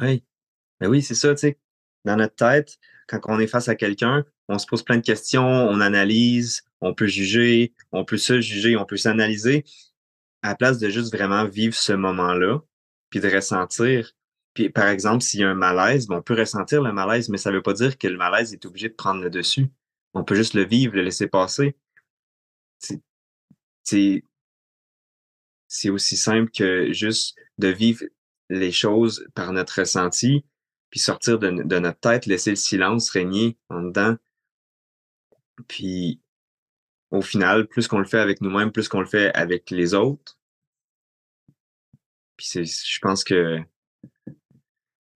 [0.00, 0.22] Oui,
[0.80, 1.58] ben oui, c'est ça, tu sais.
[2.04, 5.44] Dans notre tête, quand on est face à quelqu'un, on se pose plein de questions,
[5.44, 9.64] on analyse, on peut juger, on peut se juger, on peut s'analyser,
[10.42, 12.60] à la place de juste vraiment vivre ce moment-là,
[13.10, 14.12] puis de ressentir.
[14.54, 17.38] Puis, par exemple, s'il y a un malaise, ben, on peut ressentir le malaise, mais
[17.38, 19.66] ça ne veut pas dire que le malaise est obligé de prendre le dessus.
[20.14, 21.76] On peut juste le vivre, le laisser passer.
[23.84, 24.22] C'est
[25.68, 28.04] c'est aussi simple que juste de vivre
[28.48, 30.44] les choses par notre ressenti,
[30.90, 34.16] puis sortir de, notre tête, laisser le silence régner en dedans.
[35.68, 36.20] Puis
[37.10, 40.38] au final, plus qu'on le fait avec nous-mêmes, plus qu'on le fait avec les autres.
[42.36, 43.60] Puis je pense que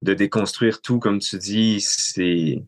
[0.02, 2.64] de déconstruire tout, comme tu dis, c'est,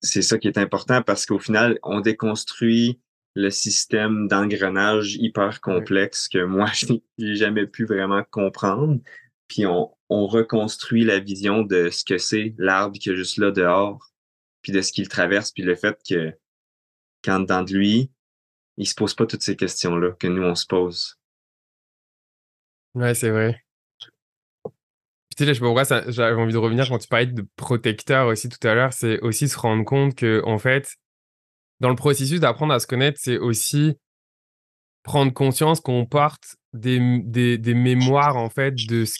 [0.00, 3.00] c'est ça qui est important parce qu'au final, on déconstruit
[3.38, 6.66] le système d'engrenage hyper complexe que moi,
[7.18, 9.00] j'ai jamais pu vraiment comprendre.
[9.46, 13.52] Puis on, on reconstruit la vision de ce que c'est l'arbre qui est juste là
[13.52, 14.10] dehors,
[14.60, 16.32] puis de ce qu'il traverse, puis le fait que
[17.22, 18.10] quand dans de lui,
[18.76, 21.16] il se pose pas toutes ces questions-là que nous, on se pose.
[22.94, 23.64] Ouais, c'est vrai.
[24.64, 24.70] tu
[25.38, 28.48] sais, je sais pas pourquoi j'avais envie de revenir quand tu parlais de protecteur aussi
[28.48, 30.98] tout à l'heure, c'est aussi se rendre compte que, en fait,
[31.80, 33.96] dans le processus d'apprendre à se connaître, c'est aussi
[35.02, 39.14] prendre conscience qu'on porte des, des, des, mémoires en fait de ce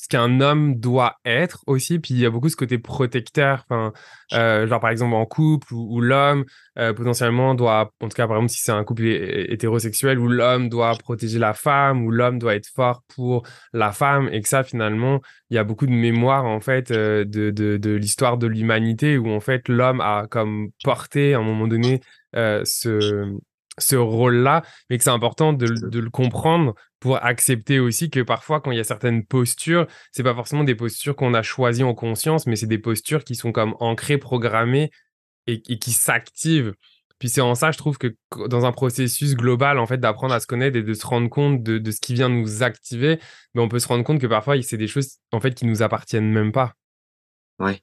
[0.00, 1.98] ce qu'un homme doit être aussi.
[1.98, 3.64] Puis il y a beaucoup ce côté protecteur.
[3.68, 3.92] Enfin,
[4.32, 6.44] euh, genre par exemple en couple où, l'homme
[6.78, 10.68] euh, potentiellement doit, en tout cas par exemple si c'est un couple hétérosexuel où l'homme
[10.68, 14.62] doit protéger la femme, où l'homme doit être fort pour la femme et que ça
[14.62, 18.46] finalement il y a beaucoup de mémoire en fait euh, de, de, de l'histoire de
[18.46, 22.00] l'humanité où en fait l'homme a comme porté à un moment donné
[22.34, 23.36] ce
[23.78, 28.60] ce rôle-là, mais que c'est important de, de, le comprendre pour accepter aussi que parfois,
[28.60, 31.94] quand il y a certaines postures, c'est pas forcément des postures qu'on a choisies en
[31.94, 34.90] conscience, mais c'est des postures qui sont comme ancrées, programmées
[35.46, 36.74] et, qui s'activent.
[37.18, 38.14] Puis c'est en ça, je trouve que
[38.48, 41.62] dans un processus global, en fait, d'apprendre à se connaître et de se rendre compte
[41.62, 43.16] de, de ce qui vient nous activer,
[43.54, 45.66] mais ben, on peut se rendre compte que parfois, c'est des choses, en fait, qui
[45.66, 46.74] nous appartiennent même pas.
[47.58, 47.80] Ouais,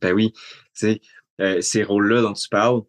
[0.00, 0.32] ben oui,
[0.72, 1.00] c'est
[1.40, 2.80] euh, ces rôles-là dont tu parles,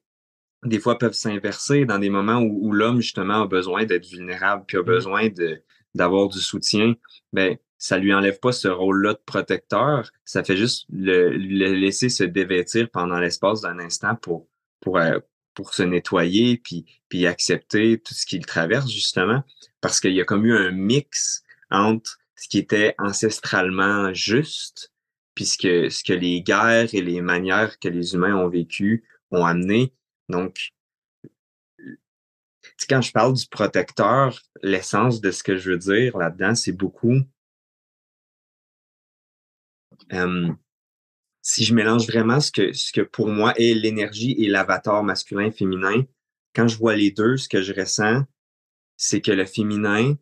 [0.64, 4.78] des fois peuvent s'inverser dans des moments où, l'homme justement a besoin d'être vulnérable puis
[4.78, 4.86] a mmh.
[4.86, 5.62] besoin de
[5.96, 6.96] d'avoir du soutien,
[7.34, 12.24] ben ça lui enlève pas ce rôle-là de protecteur, ça fait juste le, laisser se
[12.24, 14.48] dévêtir pendant l'espace d'un instant pour
[14.82, 15.20] pour euh,
[15.54, 19.44] pour se nettoyer puis puis accepter tout ce qu'il traverse justement.
[19.82, 24.92] Parce qu'il y a comme eu un mix entre ce qui était ancestralement juste
[25.36, 29.94] puisque ce que les guerres et les manières que les humains ont vécu ont amené.
[30.28, 30.74] Donc,
[32.88, 37.22] quand je parle du protecteur, l'essence de ce que je veux dire là-dedans, c'est beaucoup.
[41.42, 46.06] si je mélange vraiment ce que, ce que pour moi est l'énergie et l'avatar masculin-féminin,
[46.54, 48.24] quand je vois les deux, ce que je ressens,
[48.98, 50.16] c'est que le féminin,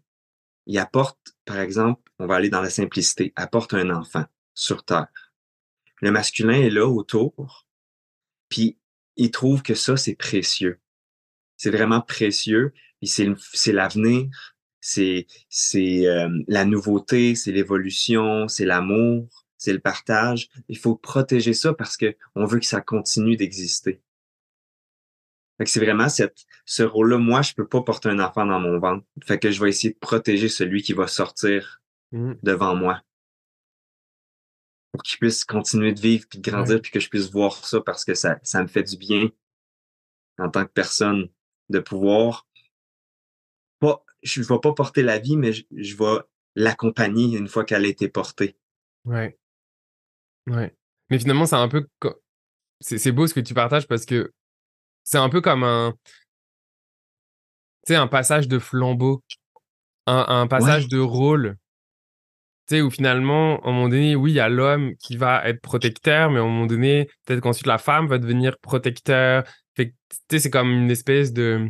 [0.67, 5.07] il apporte, par exemple, on va aller dans la simplicité, apporte un enfant sur Terre.
[6.01, 7.67] Le masculin est là autour,
[8.49, 8.77] puis
[9.15, 10.79] ils trouvent que ça, c'est précieux.
[11.57, 12.73] C'est vraiment précieux.
[13.01, 14.29] Et c'est l'avenir,
[14.79, 20.49] c'est c'est euh, la nouveauté, c'est l'évolution, c'est l'amour, c'est le partage.
[20.67, 24.01] Il faut protéger ça parce que on veut que ça continue d'exister.
[25.65, 27.17] c'est vraiment cette, ce rôle-là.
[27.17, 29.05] Moi, je peux pas porter un enfant dans mon ventre.
[29.23, 32.33] Fait que je vais essayer de protéger celui qui va sortir mmh.
[32.43, 33.01] devant moi
[34.91, 37.81] pour qu'il puisse continuer de vivre puis de grandir puis que je puisse voir ça
[37.81, 39.29] parce que ça, ça me fait du bien
[40.39, 41.29] en tant que personne
[41.69, 42.47] de pouvoir
[43.79, 46.19] pas je vais pas porter la vie mais je, vais
[46.55, 48.57] l'accompagner une fois qu'elle a été portée.
[49.05, 49.37] Ouais.
[50.47, 50.75] Ouais.
[51.09, 51.87] Mais finalement c'est un peu
[52.79, 54.33] c'est beau ce que tu partages parce que
[55.03, 55.93] c'est un peu comme un
[57.85, 59.23] tu sais un passage de flambeau,
[60.05, 61.57] un, un passage de rôle
[62.67, 65.47] tu sais, où finalement, à un moment donné, oui, il y a l'homme qui va
[65.47, 69.45] être protecteur, mais à un moment donné, peut-être qu'ensuite la femme va devenir protecteur.
[70.29, 71.69] C'est comme une espèce de.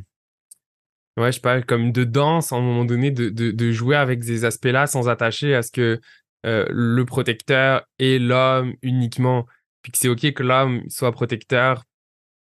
[1.17, 4.45] Ouais, je sais comme de danse, à un moment donné, de, de, jouer avec ces
[4.45, 5.99] aspects-là sans attacher à ce que
[6.45, 9.47] euh, le protecteur est l'homme uniquement.
[9.81, 11.83] Puis que c'est OK que l'homme soit protecteur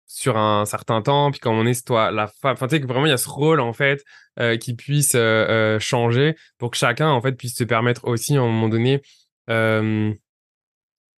[0.05, 2.85] sur un certain temps, puis quand on est toi la femme, enfin tu sais que
[2.85, 4.03] vraiment il y a ce rôle en fait
[4.39, 8.41] euh, qui puisse euh, changer pour que chacun en fait puisse se permettre aussi à
[8.41, 9.01] un moment donné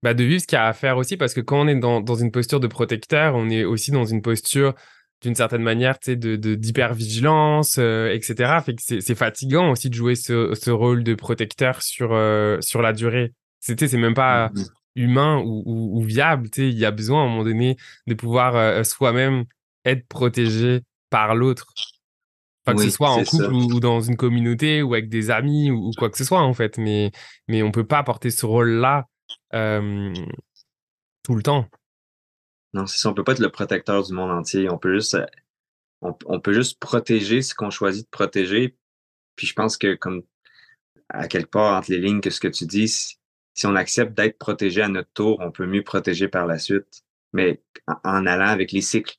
[0.03, 1.75] bah, de vivre ce qu'il y a à faire aussi parce que quand on est
[1.75, 4.75] dans, dans une posture de protecteur, on est aussi dans une posture
[5.21, 10.15] d'une certaine manière tu sais de d'hypervigilance etc fait que c'est fatigant aussi de jouer
[10.15, 12.09] ce, ce rôle de protecteur sur
[12.59, 14.63] sur la durée c'était c'est même pas mmh
[14.95, 16.49] humain ou, ou, viable.
[16.57, 19.45] Il y a besoin à un moment donné de pouvoir euh, soi-même
[19.85, 21.73] être protégé par l'autre.
[22.65, 25.91] Enfin, que ce soit en couple ou, dans une communauté ou avec des amis ou,
[25.97, 26.77] quoi que ce soit en fait.
[26.77, 27.11] Mais,
[27.47, 29.07] mais on peut pas porter ce rôle-là
[29.51, 31.67] tout le temps.
[32.73, 33.09] Non, c'est ça.
[33.09, 34.69] On peut pas être le protecteur du monde entier.
[34.69, 35.25] On peut juste, euh,
[36.01, 38.75] on, peut juste protéger ce qu'on choisit de protéger.
[39.35, 40.23] Puis je pense que comme
[41.09, 44.37] à quelque part entre les lignes que ce que tu dis, si on accepte d'être
[44.37, 48.71] protégé à notre tour, on peut mieux protéger par la suite, mais en, allant avec
[48.71, 49.17] les cycles.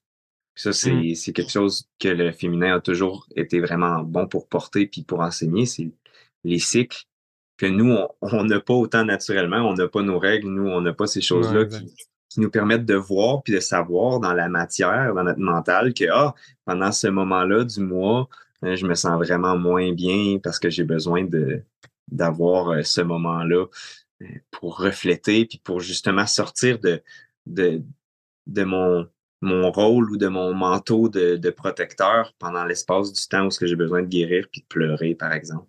[0.56, 1.14] Ça, mmh.
[1.14, 5.20] c'est quelque chose que le féminin a toujours été vraiment bon pour porter puis pour
[5.20, 5.90] enseigner, c'est
[6.44, 7.06] les cycles
[7.56, 10.92] que nous, on n'a pas autant naturellement, on n'a pas nos règles, nous, on n'a
[10.92, 11.94] pas ces choses-là qui,
[12.28, 16.04] qui, nous permettent de voir puis de savoir dans la matière, dans notre mental, que
[16.12, 18.28] ah, pendant ce moment-là du mois,
[18.64, 21.62] euh, je me sens vraiment moins bien parce que j'ai besoin de
[22.10, 23.66] d'avoir euh, ce moment-là
[24.50, 27.02] pour refléter, puis pour justement sortir de,
[27.46, 27.82] de,
[28.46, 29.08] de mon,
[29.40, 33.76] mon rôle ou de mon manteau de, de protecteur pendant l'espace du temps où j'ai
[33.76, 35.66] besoin de guérir puis de pleurer, par exemple.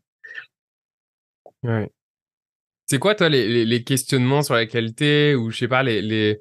[1.66, 1.92] Ouais.
[2.88, 6.40] C'est quoi, toi, les, les, questionnements sur la qualité ou, je sais pas, les, les,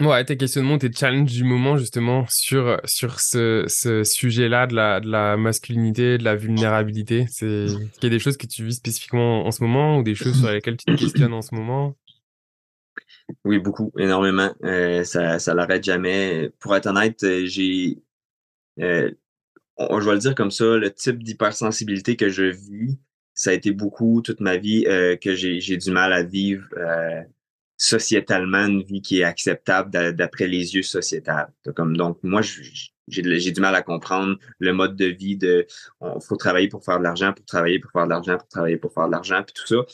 [0.00, 5.00] Ouais, tes questionnements, tes challenges du moment, justement, sur, sur ce, ce sujet-là de la,
[5.00, 7.26] de la masculinité, de la vulnérabilité?
[7.28, 10.14] C'est, qu'il y a des choses que tu vis spécifiquement en ce moment ou des
[10.14, 11.96] choses sur lesquelles tu te questionnes en ce moment?
[13.44, 14.54] Oui, beaucoup, énormément.
[14.62, 16.48] Euh, ça, ça l'arrête jamais.
[16.60, 17.98] Pour être honnête, euh, j'ai,
[18.78, 19.10] euh,
[19.78, 22.98] je vais le dire comme ça, le type d'hypersensibilité que je vis,
[23.34, 27.22] ça a été beaucoup toute ma vie euh, que j'ai, du mal à vivre euh,
[27.76, 31.52] sociétalement une vie qui est acceptable d'après les yeux sociétals.
[31.76, 35.66] Comme donc moi j'ai j'ai du mal à comprendre le mode de vie de
[36.00, 38.76] on faut travailler pour faire de l'argent, pour travailler pour faire de l'argent, pour travailler
[38.76, 39.84] pour faire de l'argent, puis tout ça.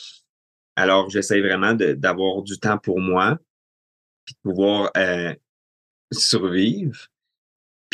[0.77, 3.39] Alors j'essaie vraiment d'avoir du temps pour moi,
[4.25, 5.35] puis de pouvoir euh,
[6.13, 7.09] survivre,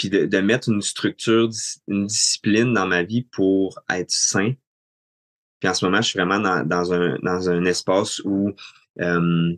[0.01, 1.51] puis de, de, mettre une structure,
[1.87, 4.55] une discipline dans ma vie pour être sain.
[5.59, 8.55] Puis en ce moment, je suis vraiment dans, dans un dans un espace où
[9.03, 9.55] euh,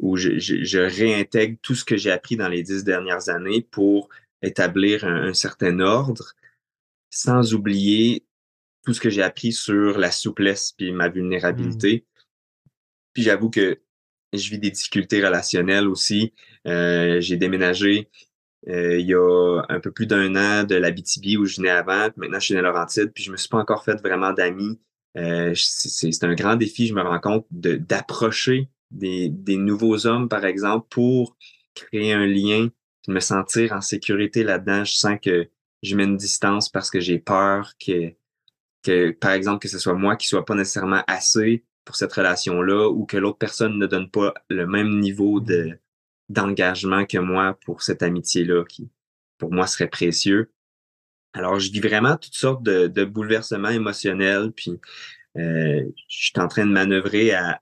[0.00, 4.08] où je, je, réintègre tout ce que j'ai appris dans les dix dernières années pour
[4.42, 6.34] établir un, certain ordre,
[7.08, 8.26] sans oublier
[8.84, 11.98] tout ce que j'ai appris sur la souplesse puis ma vulnérabilité.
[12.04, 12.70] Mmh.
[13.12, 13.78] Puis j'avoue que
[14.32, 16.34] je vis des difficultés relationnelles aussi.
[16.66, 18.10] Euh, j'ai déménagé
[18.68, 21.70] euh, il y a un peu plus d'un an de la BTB où je venais
[21.70, 22.08] avant.
[22.16, 24.78] maintenant, je suis dans Laurentide, puis je me suis pas encore fait vraiment d'amis.
[25.16, 30.44] Euh, c'est un grand défi, je me rends compte, d'approcher des, des nouveaux hommes, par
[30.44, 31.36] exemple, pour
[31.74, 32.68] créer un lien,
[33.08, 34.84] me sentir en sécurité là-dedans.
[34.84, 35.48] Je sens que
[35.82, 38.12] je mets une distance parce que j'ai peur que,
[38.82, 42.88] que, par exemple, que ce soit moi qui soit pas nécessairement assez pour cette relation-là
[42.88, 45.78] ou que l'autre personne ne donne pas le même niveau de.
[46.28, 48.88] D'engagement que moi pour cette amitié-là qui,
[49.38, 50.52] pour moi, serait précieux.
[51.32, 54.80] Alors, je vis vraiment toutes sortes de, bouleversements émotionnels, puis
[55.36, 57.60] euh, je suis en train de manœuvrer à,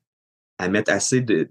[0.59, 1.51] à mettre assez de,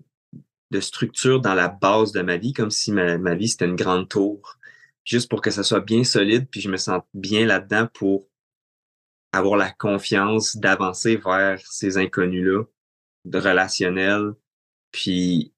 [0.71, 4.07] de structure dans la base de ma vie, comme si ma, vie c'était une grande
[4.07, 4.57] tour,
[5.03, 8.27] juste pour que ça soit bien solide, puis je me sente bien là-dedans pour
[9.33, 12.63] avoir la confiance d'avancer vers ces inconnus-là,
[13.25, 14.33] de relationnel,
[14.91, 15.50] puis,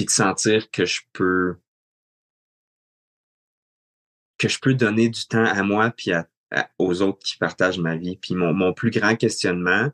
[0.00, 1.56] puis de sentir que je peux
[4.38, 6.12] que je peux donner du temps à moi puis
[6.78, 8.16] aux autres qui partagent ma vie.
[8.16, 9.90] Puis mon, mon plus grand questionnement,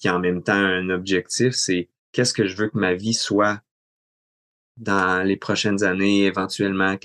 [0.00, 3.14] qui est en même temps un objectif, c'est qu'est-ce que je veux que ma vie
[3.14, 3.62] soit
[4.76, 6.96] dans les prochaines années, éventuellement?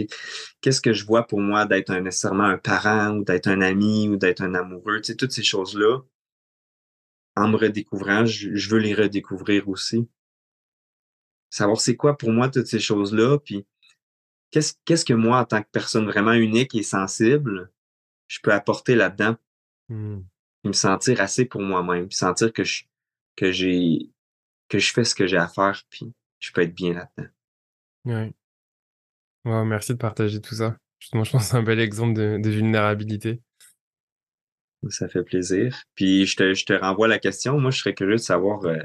[0.60, 4.10] Qu'est-ce que je vois pour moi d'être un, nécessairement un parent ou d'être un ami
[4.10, 6.00] ou d'être un amoureux, tu sais, toutes ces choses-là.
[7.36, 10.10] En me redécouvrant, je, veux les redécouvrir aussi.
[11.50, 13.66] Savoir c'est quoi pour moi toutes ces choses-là, puis
[14.52, 17.72] qu'est-ce, qu'est-ce que moi, en tant que personne vraiment unique et sensible,
[18.28, 19.36] je peux apporter là-dedans?
[19.90, 20.20] Mmh.
[20.66, 22.84] Me sentir assez pour moi-même, sentir que je,
[23.36, 24.12] que j'ai
[24.68, 27.30] que je fais ce que j'ai à faire, puis je peux être bien là-dedans.
[28.06, 28.34] Oui.
[29.66, 30.78] merci de partager tout ça.
[31.00, 33.42] Justement, je pense que c'est un bel exemple de, vulnérabilité.
[34.90, 35.82] Ça fait plaisir.
[35.96, 37.60] Puis je te, je te renvoie la question.
[37.60, 38.82] Moi, je serais curieux de savoir euh,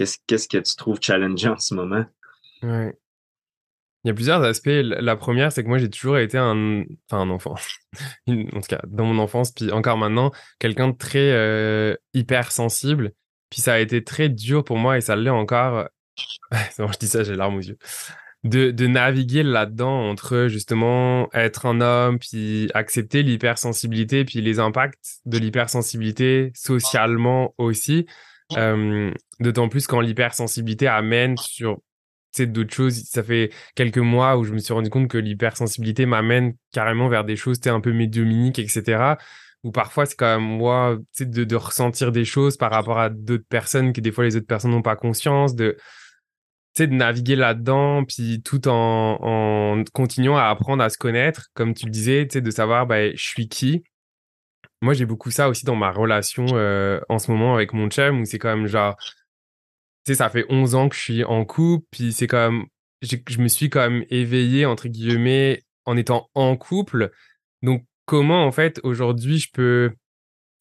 [0.00, 2.04] qu'est-ce, qu'est-ce que tu trouves challengeant en ce moment?
[2.62, 2.90] Oui.
[4.04, 4.68] Il y a plusieurs aspects.
[4.68, 7.54] La première, c'est que moi, j'ai toujours été un, enfant.
[8.28, 13.12] en tout cas, dans mon enfance, puis encore maintenant, quelqu'un de très euh, hypersensible
[13.50, 15.88] puis ça a été très dur pour moi et ça l'est encore.
[16.70, 17.78] c'est bon, je dis ça, j'ai larmes aux yeux.
[18.42, 25.20] De, de naviguer là-dedans entre justement être un homme, puis accepter l'hypersensibilité, puis les impacts
[25.26, 28.06] de l'hypersensibilité socialement aussi.
[29.40, 31.78] D'autant plus quand l'hypersensibilité amène sur
[32.38, 33.02] d'autres choses.
[33.04, 37.24] Ça fait quelques mois où je me suis rendu compte que l'hypersensibilité m'amène carrément vers
[37.24, 39.14] des choses un peu médiumniques, etc
[39.62, 43.44] ou parfois c'est quand même moi de, de ressentir des choses par rapport à d'autres
[43.48, 45.76] personnes que des fois les autres personnes n'ont pas conscience de
[46.78, 51.84] de naviguer là-dedans puis tout en, en, continuant à apprendre à se connaître comme tu
[51.84, 53.82] le disais de savoir bah, je suis qui
[54.80, 58.20] moi j'ai beaucoup ça aussi dans ma relation euh, en ce moment avec mon chum
[58.20, 58.96] où c'est quand même genre
[60.04, 62.64] tu sais ça fait 11 ans que je suis en couple puis c'est quand même
[63.02, 67.10] je me suis quand même éveillé entre guillemets en étant en couple
[67.62, 69.92] donc comment en fait aujourd'hui je peux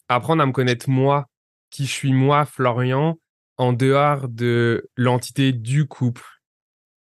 [0.09, 1.27] apprendre à me connaître moi,
[1.69, 3.17] qui je suis moi, Florian,
[3.57, 6.25] en dehors de l'entité du couple?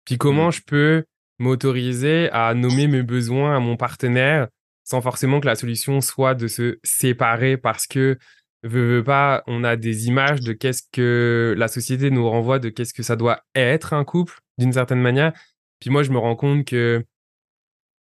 [0.06, 0.54] Puis comment mmh.
[0.54, 1.06] je peux
[1.40, 4.48] m'autoriser à nommer mes besoins à mon partenaire
[4.88, 8.18] sans forcément que la solution soit de se séparer parce que
[8.64, 12.70] veux, veux pas, on a des images de qu'est-ce que la société nous renvoie de
[12.70, 15.34] qu'est-ce que ça doit être un couple d'une certaine manière.
[15.82, 17.04] Puis moi, je me rends compte que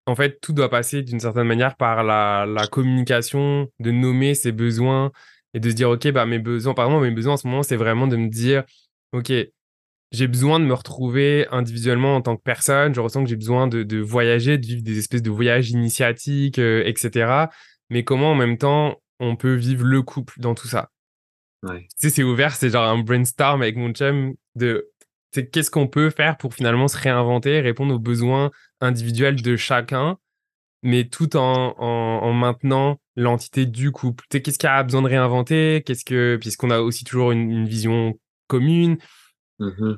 [0.06, 5.12] en fait, tout doit passer d'une certaine manière par la, communication, de nommer ses besoins
[5.56, 7.64] et de se dire, OK, bah, mes besoins, par exemple, mes besoins en ce moment,
[7.64, 8.64] c'est vraiment de me dire,
[9.12, 9.34] OK,
[10.16, 12.96] j'ai besoin de me retrouver individuellement en tant que personne.
[12.96, 16.84] Je ressens que j'ai besoin de, voyager, de vivre des espèces de voyages initiatiques, euh,
[16.86, 17.48] etc.
[17.90, 20.90] Mais comment en même temps on peut vivre le couple dans tout ça?
[21.64, 21.82] Ouais.
[21.82, 24.90] Tu sais, c'est ouvert, c'est genre un brainstorm avec mon chum de
[25.32, 30.18] qu'est-ce qu'on peut faire pour finalement se réinventer, répondre aux besoins individuels de chacun,
[30.82, 34.24] mais tout en, en, maintenant l'entité du couple.
[34.30, 35.84] Tu sais, qu'est-ce qu'il y a besoin de réinventer?
[35.86, 38.98] Qu'est-ce que, puisqu'on a aussi toujours une, vision commune.
[39.60, 39.96] Mmh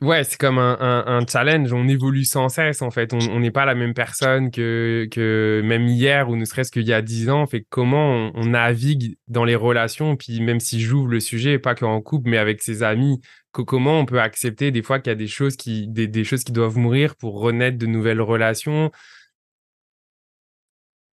[0.00, 1.72] ouais, c'est comme un, un, challenge.
[1.72, 3.12] On évolue sans cesse, en fait.
[3.12, 6.92] On n'est pas la même personne que, que même hier ou ne serait-ce qu'il y
[6.92, 7.46] a dix ans.
[7.46, 10.16] Fait comment on, navigue dans les relations?
[10.16, 13.20] Puis même si j'ouvre le sujet, pas qu'en couple, mais avec ses amis,
[13.52, 16.44] comment on peut accepter des fois qu'il y a des choses qui, des, des choses
[16.44, 18.90] qui doivent mourir pour renaître de nouvelles relations?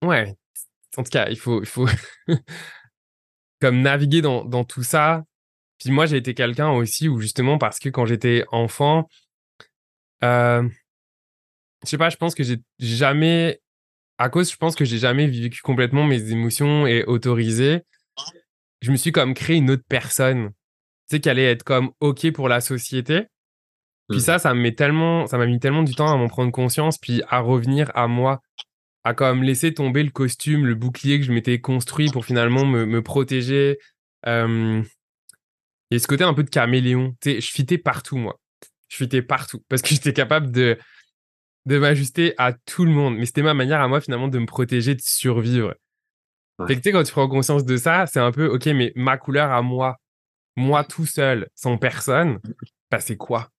[0.03, 0.35] Ouais.
[0.97, 1.87] En tout cas, il faut, il faut
[3.61, 5.25] comme naviguer dans, dans tout ça
[5.83, 9.09] puis moi, j'ai été quelqu'un aussi où justement, parce que quand j'étais enfant,
[10.23, 10.69] euh,
[11.83, 13.61] je sais pas, je pense que j'ai jamais,
[14.17, 17.81] à cause, je pense que j'ai jamais vécu complètement mes émotions et autorisé,
[18.81, 22.31] je me suis comme créé une autre personne, tu sais, qui allait être comme OK
[22.31, 23.27] pour la société.
[24.09, 24.21] Puis mmh.
[24.21, 27.23] ça, ça me tellement, ça m'a mis tellement du temps à m'en prendre conscience, puis
[27.29, 28.41] à revenir à moi,
[29.03, 32.87] à comme laisser tomber le costume, le bouclier que je m'étais construit pour finalement me,
[32.87, 33.79] me protéger.
[34.27, 34.83] Euh,
[35.93, 37.15] il y a ce côté un peu de caméléon.
[37.23, 38.41] je fitais partout, moi.
[38.89, 40.79] Je fitais partout parce que j'étais capable de,
[41.67, 43.17] de m'ajuster à tout le monde.
[43.17, 45.75] Mais c'était ma manière à moi, finalement, de me protéger, de survivre.
[46.67, 48.93] Fait que, tu sais, quand tu prends conscience de ça, c'est un peu, OK, mais
[48.95, 49.99] ma couleur à moi,
[50.57, 52.39] moi tout seul, sans personne,
[52.91, 53.51] bah, c'est quoi?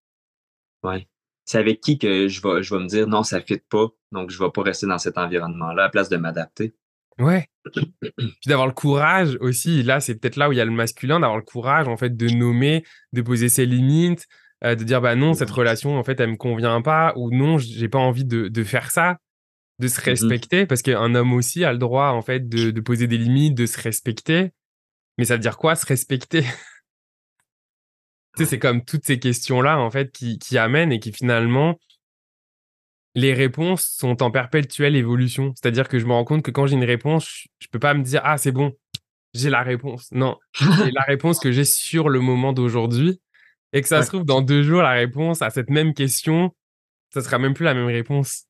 [0.82, 1.08] Ouais.
[1.46, 3.88] C'est avec qui que je vais, je vais me dire non, ça ne fit pas,
[4.12, 6.74] donc je ne vais pas rester dans cet environnement-là à place de m'adapter.
[7.20, 7.48] Ouais.
[7.74, 11.20] Puis d'avoir le courage aussi, là, c'est peut-être là où il y a le masculin,
[11.20, 12.84] d'avoir le courage, en fait, de nommer,
[13.14, 14.28] de poser ses limites,
[14.64, 17.58] euh, de dire, bah non, cette relation, en fait, elle me convient pas, ou non,
[17.58, 19.18] j'ai pas envie de, de, faire ça,
[19.80, 22.82] de se mmh respecter, parce qu'un homme aussi a le droit, en fait, de, de,
[22.82, 24.52] poser des limites, de se respecter.
[25.18, 26.44] Mais ça veut dire quoi, se respecter?
[28.36, 31.78] Tu sais, c'est comme toutes ces questions-là, en fait, qui, qui amènent et qui finalement
[33.16, 35.54] les réponses sont en perpétuelle évolution.
[35.56, 38.04] C'est-à-dire que je me rends compte que quand j'ai une réponse, je peux pas me
[38.04, 38.74] dire ah c'est bon,
[39.34, 40.12] j'ai la réponse.
[40.12, 43.20] Non, j'ai la réponse que j'ai sur le moment d'aujourd'hui
[43.72, 46.54] et que ça se trouve dans deux jours la réponse à cette même question,
[47.14, 48.46] ça sera même plus la même réponse.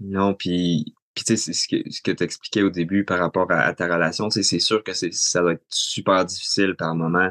[0.00, 3.50] Non, puis puis tu sais ce que ce que tu expliquais au début par rapport
[3.50, 7.30] à, ta relation, c'est sûr que ça doit être super difficile par moment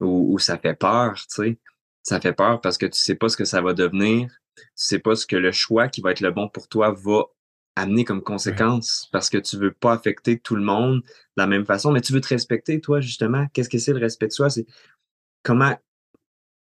[0.00, 1.58] où, où ça fait peur, tu sais.
[2.02, 4.30] Ça fait peur parce que tu sais pas ce que ça va devenir
[4.60, 7.24] tu sais pas ce que le choix qui va être le bon pour toi va
[7.76, 11.64] amener comme conséquence parce que tu veux pas affecter tout le monde de la même
[11.64, 13.46] façon, mais tu veux te respecter, toi, justement.
[13.52, 14.50] Qu'est-ce que c'est le respect de soi?
[14.50, 14.66] C'est
[15.42, 15.76] comment,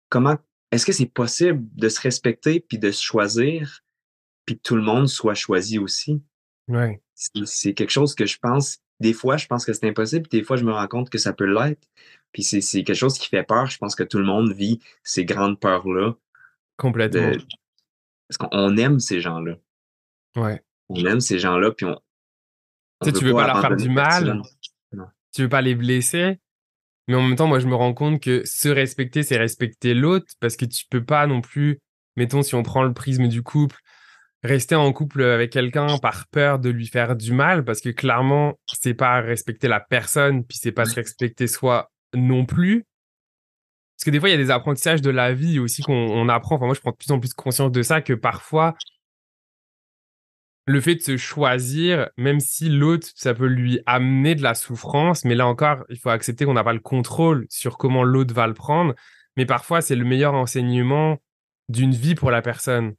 [0.10, 0.38] comment,
[0.72, 3.82] est-ce que c'est possible de se respecter puis de se choisir
[4.46, 6.22] puis que tout le monde soit choisi aussi?
[6.68, 7.02] Ouais.
[7.14, 10.56] C'est quelque chose que je pense, des fois, je pense que c'est impossible, des fois,
[10.58, 11.88] je me rends compte que ça peut l'être.
[12.32, 13.68] Puis c'est quelque chose qui fait peur.
[13.68, 16.16] Je pense que tout le monde vit ces grandes peurs-là.
[16.78, 17.34] Complètement.
[18.32, 19.58] Parce qu'on aime ces gens-là.
[20.38, 20.64] Ouais.
[20.88, 21.96] On aime ces gens-là, puis on.
[23.04, 24.42] tu sais, tu veux pas leur faire du mal.
[25.34, 26.40] Tu veux pas les blesser.
[27.08, 30.28] Mais en même temps, moi, je me rends compte que se respecter, c'est respecter l'autre
[30.40, 31.80] parce que tu peux pas non plus,
[32.16, 33.78] mettons, si on prend le prisme du couple,
[34.44, 38.58] rester en couple avec quelqu'un par peur de lui faire du mal parce que clairement,
[38.72, 42.86] c'est pas respecter la personne, puis c'est pas se respecter soi non plus.
[44.02, 46.56] Parce que des fois, il y a des apprentissages de la vie aussi qu'on apprend.
[46.56, 48.76] Enfin, moi, je prends de plus en plus conscience de ça, que parfois,
[50.66, 55.24] le fait de se choisir, même si l'autre, ça peut lui amener de la souffrance,
[55.24, 58.48] mais là encore, il faut accepter qu'on n'a pas le contrôle sur comment l'autre va
[58.48, 58.96] le prendre.
[59.38, 61.20] Mais parfois, c'est le meilleur enseignement
[61.70, 62.96] d'une vie pour la personne.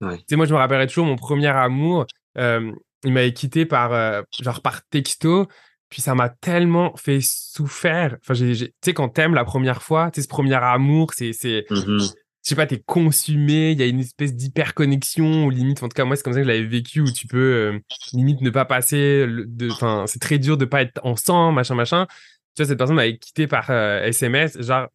[0.00, 0.18] Ouais.
[0.18, 2.06] Tu sais, moi, je me rappellerai toujours mon premier amour.
[2.38, 2.72] Euh,
[3.04, 5.46] il m'avait quitté par, euh, genre par texto.
[5.94, 8.16] Puis ça m'a tellement fait souffrir.
[8.20, 11.66] Enfin, tu sais, quand t'aimes la première fois, tu sais, ce premier amour, c'est, c'est,
[11.70, 11.98] mmh
[12.42, 15.94] je sais pas, t'es consumé, il y a une espèce d'hyper-connexion, ou limite, en tout
[15.94, 17.78] cas, moi, c'est comme ça que je l'avais vécu, où tu peux, euh,
[18.12, 19.24] limite, ne pas passer,
[19.70, 22.06] enfin, c'est très dur de pas être ensemble, machin, machin.
[22.54, 24.88] Tu vois, cette personne m'avait quitté par SMS, euh, genre,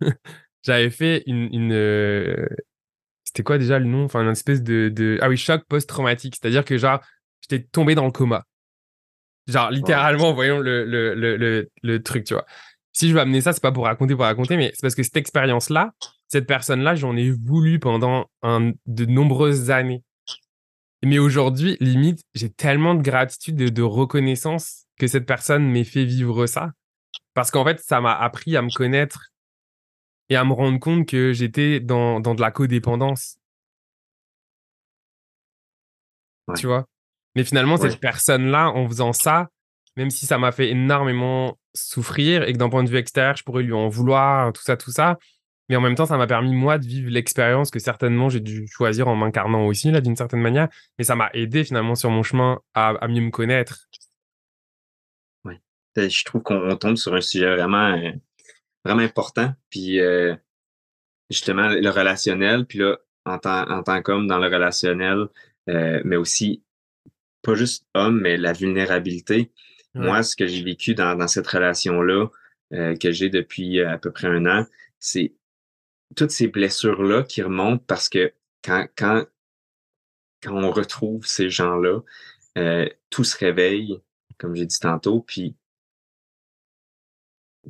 [0.64, 2.48] j'avais fait une, une euh,
[3.22, 4.04] c'était quoi déjà le nom?
[4.04, 6.36] Enfin, une espèce de, de, ah oui, choc post-traumatique.
[6.40, 7.00] C'est-à-dire que, genre,
[7.42, 8.44] j'étais tombé dans le coma.
[9.46, 12.46] Genre, littéralement, voyons le, le, le, le, truc, tu vois.
[12.92, 15.02] Si je veux amener ça, c'est pas pour raconter, pour raconter, mais c'est parce que
[15.02, 15.92] cette expérience-là,
[16.28, 20.02] cette personne-là, j'en ai voulu pendant un, de nombreuses années.
[21.04, 26.04] Mais aujourd'hui, limite, j'ai tellement de gratitude et de reconnaissance que cette personne m'ait fait
[26.04, 26.72] vivre ça.
[27.34, 29.28] Parce qu'en fait, ça m'a appris à me connaître
[30.28, 33.38] et à me rendre compte que j'étais dans, dans de la codépendance.
[36.56, 36.86] Tu vois?
[37.36, 39.50] Mais finalement, cette personne-là, en faisant ça,
[39.96, 43.44] même si ça m'a fait énormément souffrir et que d'un point de vue extérieur, je
[43.44, 45.18] pourrais lui en vouloir, tout ça, tout ça.
[45.68, 48.66] Mais en même temps, ça m'a permis, moi, de vivre l'expérience que certainement j'ai dû
[48.68, 50.68] choisir en m'incarnant aussi, là, d'une certaine manière.
[50.96, 53.86] Mais ça m'a aidé finalement sur mon chemin à, à mieux me connaître.
[55.44, 55.56] Oui.
[55.96, 58.12] Je trouve qu'on tombe sur un sujet vraiment, euh,
[58.82, 59.52] vraiment important.
[59.68, 60.34] Puis, euh,
[61.28, 62.64] justement, le relationnel.
[62.64, 65.26] Puis là, en tant, en tant qu'homme dans le relationnel,
[65.68, 66.62] euh, mais aussi,
[67.46, 69.52] pas juste homme, mais la vulnérabilité.
[69.94, 72.26] Moi, ce que j'ai vécu dans, dans cette relation-là,
[72.74, 74.66] euh, que j'ai depuis euh, à peu près un an,
[74.98, 75.32] c'est
[76.16, 78.32] toutes ces blessures-là qui remontent parce que
[78.62, 79.24] quand, quand,
[80.42, 82.00] quand on retrouve ces gens-là,
[82.58, 83.98] euh, tout se réveille,
[84.38, 85.56] comme j'ai dit tantôt, puis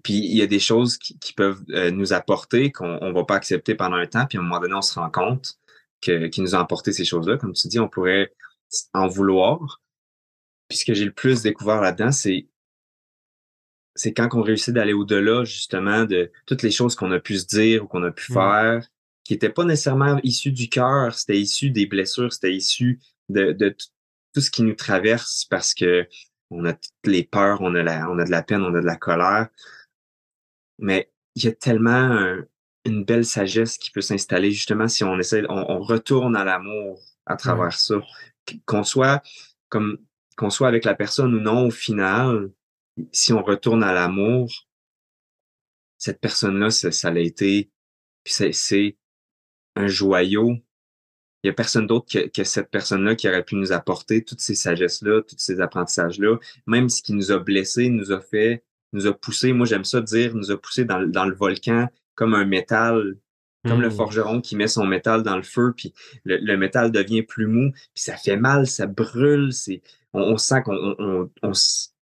[0.03, 3.24] puis il y a des choses qui, qui peuvent euh, nous apporter qu'on on va
[3.24, 5.59] pas accepter pendant un temps, puis à un moment donné, on se rend compte
[6.01, 7.39] que, qui nous a apporté ces choses-là.
[7.39, 8.33] Comme tu dis, on pourrait
[8.95, 9.83] en vouloir,
[10.69, 12.49] puis ce que j'ai le plus découvert là-dedans, c'est
[13.95, 17.47] c'est quand on réussit d'aller au-delà justement de toutes les choses qu'on a pu se
[17.47, 18.35] dire ou qu'on a pu mmh.
[18.35, 18.89] faire,
[19.25, 23.01] qui n'étaient pas nécessairement issues du cœur, c'était issu des blessures, c'était issu
[23.31, 23.75] de, de
[24.35, 26.07] tout ce qui nous traverse parce que
[26.51, 28.81] on a toutes les peurs, on a, la, on a de la peine, on a
[28.81, 29.49] de la colère.
[30.79, 32.37] Mais il y a tellement
[32.85, 37.37] une belle sagesse qui peut s'installer justement si on essaie, on, retourne à l'amour à
[37.37, 37.97] travers ça.
[38.66, 39.22] Qu'on soit
[40.61, 42.51] avec la personne ou non, au final,
[43.12, 44.66] si on retourne à l'amour,
[45.99, 47.70] cette personne-là, ça, l'a été,
[48.22, 48.97] puis c'est
[49.74, 50.57] un joyau.
[51.42, 54.55] Il y a personne d'autre que, cette personne-là qui aurait pu nous apporter toutes ces
[54.55, 59.12] sagesses-là, tous ces apprentissages-là, même ce qui nous a blessés, nous a fait, nous a
[59.12, 63.16] poussé, moi j'aime ça dire, nous a poussé dans le volcan comme un métal
[63.64, 63.96] comme le mmh.
[63.96, 65.92] forgeron qui met son métal dans le feu, puis
[66.24, 69.82] le, métal devient plus mou, puis ça fait mal, ça brûle, c'est,
[70.12, 71.52] on, sent qu'on on,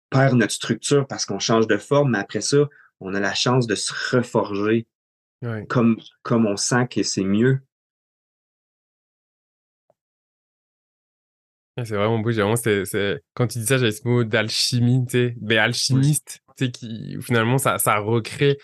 [0.09, 2.67] perd notre structure parce qu'on change de forme, mais après ça,
[2.99, 4.87] on a la chance de se reforger
[5.67, 7.61] comme, comme on sent que c'est mieux.
[11.77, 12.83] C'est vraiment beau, vraiment, c'est,
[13.33, 17.17] quand tu dis ça, j'avais ce mot d'alchimie, tu sais, mais alchimiste, tu sais, qui,
[17.21, 18.57] finalement, ça, ça recrée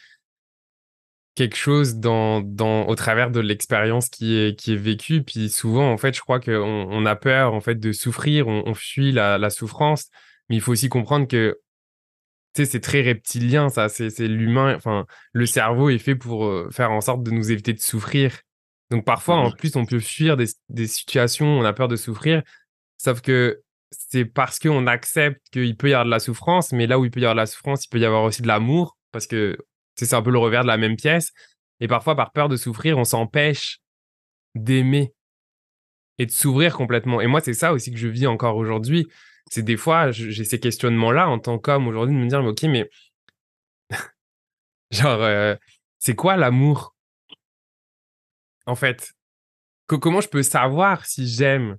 [1.35, 5.21] quelque chose dans, dans, au travers de l'expérience qui est, qui est vécue.
[5.21, 8.73] Puis souvent, en fait, je crois qu'on on a peur en fait de souffrir, on,
[8.73, 10.07] fuit la, la, souffrance.
[10.49, 11.59] Mais il faut aussi comprendre que
[12.53, 13.89] c'est très reptilien, ça.
[13.89, 14.75] C'est l'humain.
[14.75, 18.39] Enfin, le cerveau est fait pour euh, faire en sorte de nous éviter de souffrir.
[18.89, 22.43] Donc parfois, en plus, on peut fuir des, des situations, on a peur de souffrir.
[22.97, 23.61] Sauf que
[23.91, 27.11] c'est parce qu'on accepte qu'il peut y avoir de la souffrance, mais là où il
[27.11, 29.57] peut y avoir de la souffrance, il peut y avoir aussi de l'amour, parce que
[29.95, 31.31] c'est un peu le revers de la même pièce.
[31.79, 33.79] Et parfois, par peur de souffrir, on s'empêche
[34.55, 35.13] d'aimer
[36.17, 37.21] et de s'ouvrir complètement.
[37.21, 39.07] Et moi, c'est ça aussi que je vis encore aujourd'hui.
[39.51, 42.89] C'est des fois, j'ai ces questionnements-là en tant qu'homme aujourd'hui, de me dire, OK, mais
[44.91, 45.55] genre, euh,
[45.99, 46.95] c'est quoi l'amour?
[48.65, 49.13] En fait,
[49.87, 51.77] comment je peux savoir si j'aime?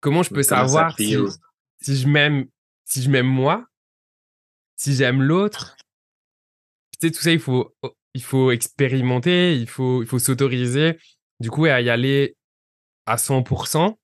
[0.00, 1.16] Comment je peux savoir si,
[1.80, 2.46] si je m'aime,
[2.84, 3.66] si je m'aime moi,
[4.76, 5.76] si j'aime l'autre,
[7.10, 7.74] tout ça, il faut,
[8.14, 10.98] il faut expérimenter, il faut, il faut s'autoriser,
[11.40, 12.36] du coup, à y aller
[13.06, 13.96] à 100%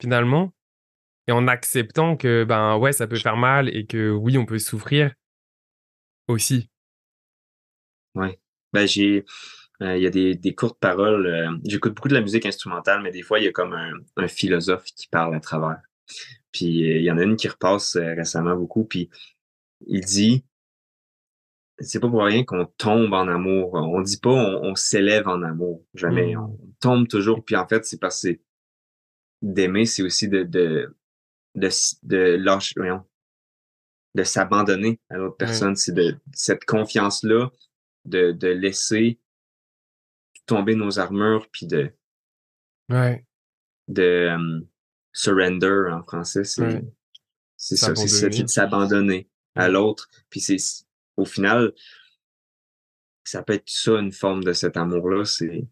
[0.00, 0.52] finalement,
[1.26, 4.58] et en acceptant que, ben ouais, ça peut faire mal et que oui, on peut
[4.58, 5.12] souffrir
[6.28, 6.70] aussi.
[8.14, 8.38] Ouais.
[8.72, 9.24] Ben, j'ai,
[9.82, 11.26] euh, il y a des, des courtes paroles.
[11.26, 13.92] Euh, j'écoute beaucoup de la musique instrumentale, mais des fois, il y a comme un,
[14.16, 15.80] un philosophe qui parle à travers.
[16.52, 19.10] Puis euh, il y en a une qui repasse récemment beaucoup, puis
[19.86, 20.44] il dit
[21.78, 23.74] c'est pas pour rien qu'on tombe en amour.
[23.74, 25.84] On dit pas on, s'élève en amour.
[25.94, 26.34] Jamais.
[26.34, 26.38] Mmh.
[26.38, 27.44] On tombe toujours.
[27.44, 28.38] Puis en fait, c'est parce que
[29.42, 30.96] d'aimer, c'est aussi de, de,
[31.54, 31.68] de,
[32.02, 32.74] de lâcher,
[34.14, 35.76] de s'abandonner à l'autre personne.
[35.76, 37.50] C'est de cette confiance-là,
[38.06, 39.18] de, de laisser
[40.46, 41.90] tomber nos armures, puis de,
[42.88, 43.24] ouais.
[43.88, 44.66] de um,
[45.12, 46.44] surrender en français.
[46.44, 46.82] C'est
[47.58, 50.08] c'est ça, c'est de s'abandonner à l'autre.
[50.28, 50.58] Puis c'est
[51.16, 51.72] au final,
[53.24, 55.24] ça peut être ça une forme de cet amour-là.
[55.24, 55.66] C'est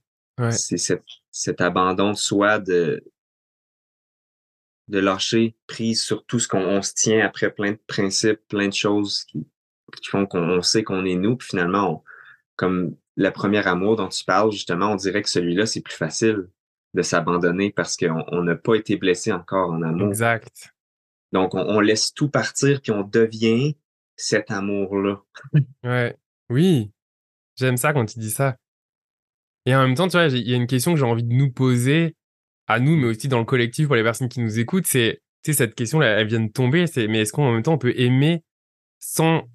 [0.50, 3.04] c'est cet, abandon de soi de,
[4.88, 8.74] de lâcher prise sur tout ce qu'on se tient après plein de principes, plein de
[8.74, 9.46] choses qui,
[9.96, 11.36] qui font qu'on sait qu'on est nous.
[11.36, 12.04] Puis finalement,
[12.56, 16.48] comme le premier amour dont tu parles, justement, on dirait que celui-là, c'est plus facile
[16.94, 20.08] de s'abandonner parce qu'on n'a pas été blessé encore en amour.
[20.08, 20.74] Exact.
[21.32, 23.76] Donc, on, on, laisse tout partir, puis on devient
[24.16, 25.22] cet amour-là.
[25.84, 26.16] ouais,
[26.50, 26.90] oui.
[27.56, 28.56] J'aime ça quand tu dis ça.
[29.66, 31.32] Et en même temps, tu vois, il y a une question que j'ai envie de
[31.32, 32.16] nous poser
[32.66, 34.86] à nous, mais aussi dans le collectif pour les personnes qui nous écoutent.
[34.86, 36.86] C'est, tu sais, cette question, elle vient de tomber.
[36.86, 38.42] C'est, mais est-ce qu'en même temps, on peut aimer
[38.98, 39.48] sans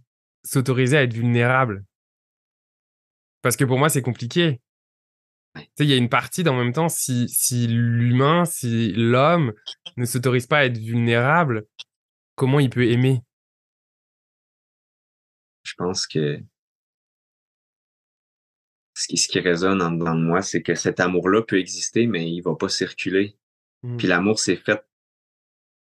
[0.44, 1.84] s'autoriser à être vulnérable?
[3.42, 4.60] Parce que pour moi, c'est compliqué.
[5.56, 9.54] Tu sais, il y a une partie d'en même temps, si, si l'humain, si l'homme
[9.98, 11.66] ne s'autorise pas à être vulnérable,
[12.36, 13.22] comment il peut aimer?
[15.70, 16.40] Je pense que
[18.96, 22.08] ce qui, ce qui résonne en dedans de moi, c'est que cet amour-là peut exister,
[22.08, 23.38] mais il va pas circuler.
[23.84, 23.98] Mmh.
[23.98, 24.84] Puis l'amour, c'est fait,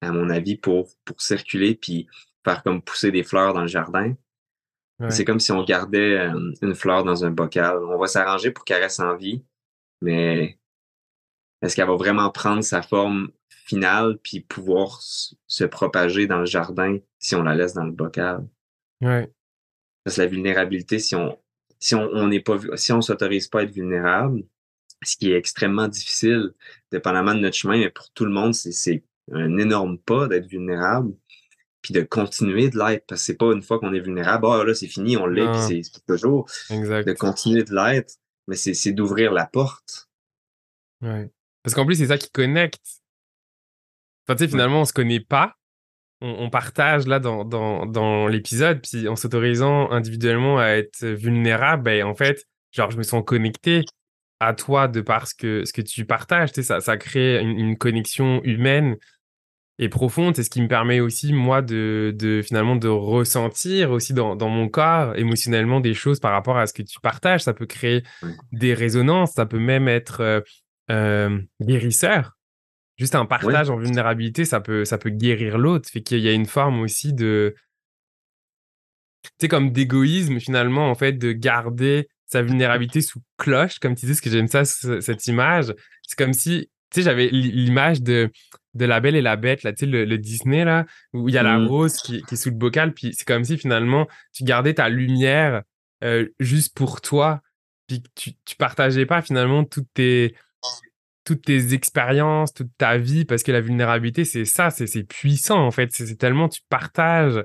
[0.01, 2.07] à mon avis, pour, pour circuler, puis
[2.43, 4.15] faire comme pousser des fleurs dans le jardin.
[4.99, 5.11] Ouais.
[5.11, 7.77] C'est comme si on gardait euh, une fleur dans un bocal.
[7.83, 9.45] On va s'arranger pour qu'elle reste en vie,
[10.01, 10.59] mais
[11.61, 16.97] est-ce qu'elle va vraiment prendre sa forme finale puis pouvoir se propager dans le jardin
[17.19, 18.47] si on la laisse dans le bocal?
[19.01, 19.31] Ouais.
[20.07, 21.37] Parce que la vulnérabilité, si on
[21.79, 24.43] si on n'est pas si on s'autorise pas à être vulnérable,
[25.03, 26.51] ce qui est extrêmement difficile,
[26.93, 29.03] dépendamment de notre chemin, mais pour tout le monde, c'est
[29.33, 31.13] un énorme pas d'être vulnérable,
[31.81, 34.63] puis de continuer de l'être, parce que c'est pas une fois qu'on est vulnérable, ah
[34.63, 37.05] là c'est fini, on l'est, puis c'est toujours Exact.
[37.05, 38.13] de continuer de l'être,
[38.47, 40.07] mais c'est c'est d'ouvrir la porte.
[41.01, 41.29] Ouais.
[41.63, 43.01] Parce qu'en plus, c'est ça qui connecte.
[44.23, 45.56] Enfin, tu sais, finalement, on se connaît pas.
[46.21, 51.83] On, on partage là dans, dans, dans l'épisode, puis en s'autorisant individuellement à être vulnérable,
[51.83, 53.83] ben, en fait, genre, je me sens connecté
[54.39, 56.51] à toi de par ce que, ce que tu partages.
[56.51, 58.97] Tu sais, ça, ça crée une, une connexion humaine
[59.79, 60.35] et profonde.
[60.35, 64.49] C'est ce qui me permet aussi, moi, de, de finalement de ressentir aussi dans, dans
[64.49, 67.41] mon corps émotionnellement des choses par rapport à ce que tu partages.
[67.41, 68.03] Ça peut créer
[68.51, 70.41] des résonances, ça peut même être euh,
[70.91, 72.36] euh, guérisseur.
[72.97, 75.89] Juste un partage en vulnérabilité, ça peut, ça peut guérir l'autre.
[75.89, 77.55] Fait qu'il y a une forme aussi de.
[79.23, 84.05] Tu sais, comme d'égoïsme, finalement, en fait, de garder sa vulnérabilité sous cloche, comme tu
[84.05, 85.73] dis, parce que j'aime ça, ce- cette image.
[86.03, 88.31] C'est comme si, tu sais, j'avais l'i- l'image de,
[88.73, 91.35] de La Belle et la Bête, là, tu sais, le, le Disney, là, où il
[91.35, 91.67] y a la Mhm.
[91.67, 94.89] rose qui, qui est sous le bocal, puis c'est comme si, finalement, tu gardais ta
[94.89, 95.63] lumière
[96.03, 97.41] euh, juste pour toi,
[97.87, 100.35] puis tu, tu partageais pas, finalement, toutes tes
[101.27, 105.71] toutes tes expériences, toute ta vie, parce que la vulnérabilité, c'est ça, c'est puissant en
[105.71, 105.91] fait.
[105.91, 107.43] C'est tellement tu partages.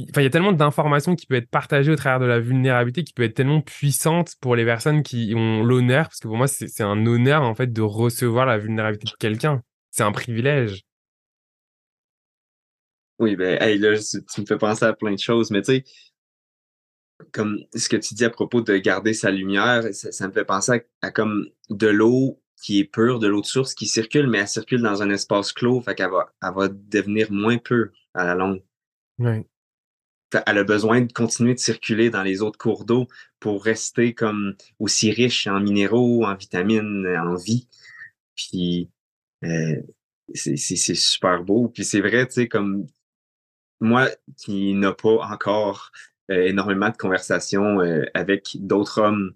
[0.00, 3.02] Enfin, il y a tellement d'informations qui peuvent être partagées au travers de la vulnérabilité
[3.02, 6.46] qui peut être tellement puissante pour les personnes qui ont l'honneur, parce que pour moi,
[6.46, 9.62] c'est un honneur en fait de recevoir la vulnérabilité de quelqu'un.
[9.90, 10.84] C'est un privilège.
[13.18, 15.84] Oui, ben, hey, là, tu, me fais penser à plein de choses, mais tu sais,
[17.32, 20.84] comme ce que tu dis à propos de garder sa lumière, ça, me fait penser
[21.02, 24.48] à comme de l'eau qui est pure, de l'eau de source qui circule, mais elle
[24.48, 28.34] circule dans un espace clos, fait qu'elle va, elle va devenir moins pure à la
[28.34, 28.62] longue.
[29.18, 33.06] Elle a besoin de continuer de circuler dans les autres cours d'eau
[33.38, 37.68] pour rester comme aussi riche en minéraux, en vitamines, en vie.
[38.34, 38.90] Puis
[39.44, 39.82] euh,
[40.32, 41.68] c'est super beau.
[41.68, 42.86] Puis c'est vrai, tu sais, comme
[43.78, 44.08] moi
[44.38, 45.92] qui n'a pas encore
[46.30, 49.34] euh, énormément de conversations euh, avec d'autres hommes.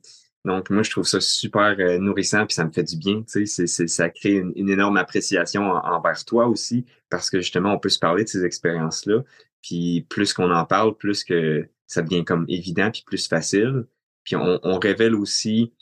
[0.48, 3.16] Donc, moi, je trouve ça super euh, nourrissant, puis ça me fait du bien.
[3.22, 7.28] Tu sais, c'est- c'est- ça crée une, une énorme appréciation en- envers toi aussi, parce
[7.30, 9.22] que justement, on peut se parler de ces expériences-là.
[9.62, 13.84] Puis plus qu'on en parle, plus que ça devient comme évident, puis plus facile.
[14.24, 15.72] Puis on, on révèle aussi,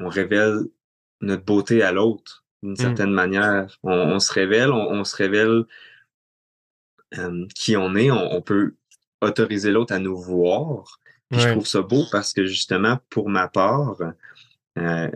[0.00, 0.60] on révèle
[1.20, 3.78] notre beauté à l'autre d'une certaine manière.
[3.82, 5.64] On, on se révèle, on, on se révèle
[7.18, 8.10] euh, qui on est.
[8.10, 8.74] On peut
[9.20, 10.98] autoriser l'autre à nous voir.
[11.30, 13.96] Puis je trouve ça beau parce que justement, pour ma part,
[14.78, 15.10] euh,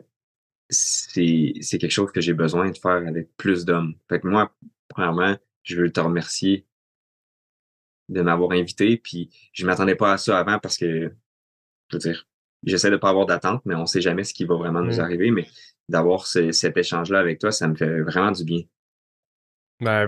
[0.71, 3.95] c'est c'est quelque chose que j'ai besoin de faire avec plus d'hommes.
[4.09, 4.55] Fait que moi,
[4.89, 6.67] premièrement, je veux te remercier
[8.09, 8.97] de m'avoir invité.
[8.97, 11.13] Puis je m'attendais pas à ça avant parce que,
[11.91, 12.27] je veux dire,
[12.65, 15.01] j'essaie de pas avoir d'attente, mais on sait jamais ce qui va vraiment nous Mm.
[15.01, 15.31] arriver.
[15.31, 15.47] Mais
[15.89, 18.63] d'avoir ce- cet échange-là avec toi, ça me fait vraiment du bien.
[19.81, 20.07] Bah,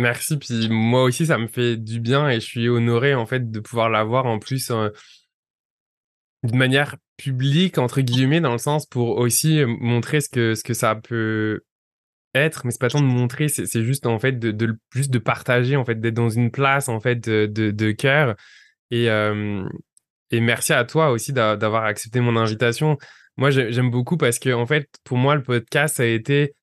[0.00, 0.36] merci.
[0.38, 3.60] Puis moi aussi, ça me fait du bien et je suis honoré en fait de
[3.60, 4.90] pouvoir l'avoir en plus euh,
[6.42, 10.64] d'une manière publique entre guillemets dans le sens pour aussi euh, montrer ce que ce
[10.64, 11.60] que ça peut
[12.34, 15.18] être, mais c'est pas tant de montrer, c'est juste en fait de, de juste de
[15.18, 18.36] partager en fait, d'être dans une place en fait de, de, cœur
[18.92, 19.08] et
[20.30, 22.98] et merci à toi aussi d'a- d'avoir accepté mon invitation.
[23.36, 26.54] Moi, j'ai- j'aime beaucoup parce que en fait, pour moi, le podcast a été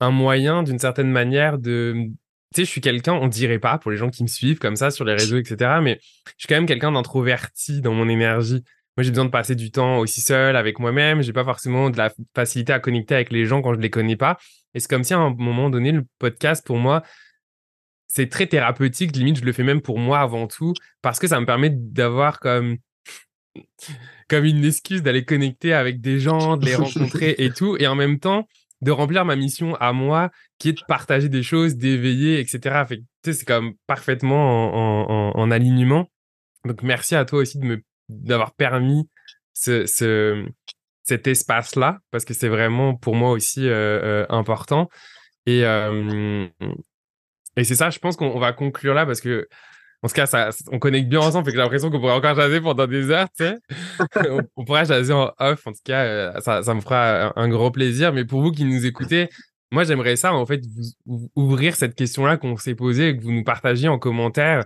[0.00, 2.08] un moyen d'une certaine manière de
[2.52, 4.76] tu sais, je suis quelqu'un, on dirait pas pour les gens qui me suivent comme
[4.76, 5.80] ça sur les réseaux, etc.
[5.82, 8.62] Mais je suis quand même quelqu'un d'introverti dans mon énergie.
[8.96, 11.22] Moi, j'ai besoin de passer du temps aussi seul avec moi-même.
[11.22, 14.16] J'ai pas forcément de la facilité à connecter avec les gens quand je les connais
[14.16, 14.38] pas.
[14.74, 17.02] Et c'est comme si à un moment donné, le podcast, pour moi,
[18.06, 19.16] c'est très thérapeutique.
[19.16, 22.38] Limite, je le fais même pour moi avant tout parce que ça me permet d'avoir
[22.38, 22.76] comme
[24.28, 27.94] comme une excuse d'aller connecter avec des gens, de les rencontrer et tout, et en
[27.94, 28.46] même temps
[28.82, 32.84] de remplir ma mission à moi, qui est de partager des choses, d'éveiller, etc.
[33.24, 36.10] C'est comme parfaitement en, alignement.
[36.64, 39.08] Donc merci à toi aussi de me d'avoir permis
[39.54, 39.86] ce
[41.04, 44.88] cet espace-là, parce que c'est vraiment pour moi aussi euh, euh, important.
[45.46, 46.46] Et, euh,
[47.56, 49.48] et c'est ça, je pense qu'on va conclure là, parce que
[50.02, 52.60] en tout cas, on connecte bien ensemble, fait que j'ai l'impression qu'on pourrait encore jaser
[52.60, 53.58] pendant des heures, tu sais.
[54.56, 58.12] on, pourrait jaser en off, en tout cas, ça, ça me fera un, grand plaisir.
[58.12, 59.28] Mais pour vous qui nous écoutez,
[59.70, 60.60] moi, j'aimerais ça, en fait,
[61.06, 64.64] vous, ouvrir cette question-là qu'on s'est posée et que vous nous partagiez en commentaire.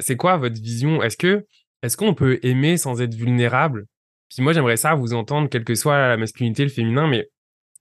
[0.00, 1.02] c'est quoi votre vision?
[1.02, 1.46] Est-ce que
[1.82, 3.86] est-ce qu'on peut aimer sans être vulnérable?
[4.28, 7.28] Puis moi, j'aimerais ça vous entendre, quelle que soit la masculinité, le féminin, mais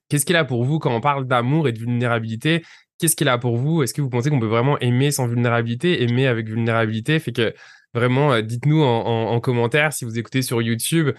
[0.10, 2.64] qu'est-ce qu'il a pour vous quand on parle d'amour et de vulnérabilité?
[3.02, 3.82] Qu'est-ce qu'il a pour vous?
[3.82, 7.52] Est-ce que vous pensez qu'on peut vraiment aimer sans vulnérabilité, aimer avec vulnérabilité Fait que
[7.96, 11.10] vraiment, euh, dites-nous en, commentaire si vous écoutez sur YouTube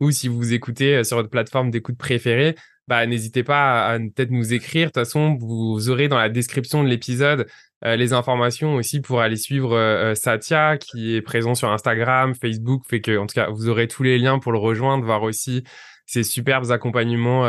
[0.00, 2.56] ou si vous écoutez euh, sur votre plateforme d'écoute préférée.
[2.88, 4.86] Bah, n'hésitez pas à, peut-être nous écrire.
[4.86, 7.46] De toute façon, vous aurez dans la description de l'épisode
[7.84, 13.00] euh, les informations aussi pour aller suivre Satya qui est présent sur Instagram, Facebook, fait
[13.00, 15.62] que en tout cas vous aurez tous les liens pour le rejoindre, voir aussi
[16.04, 17.44] ces superbes accompagnements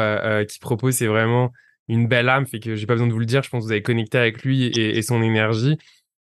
[0.45, 0.93] qu'il propose.
[0.93, 1.51] C'est vraiment
[1.89, 3.43] une belle âme, fait que j'ai pas besoin de vous le dire.
[3.43, 5.77] Je pense que vous avez connecté avec lui et, son énergie.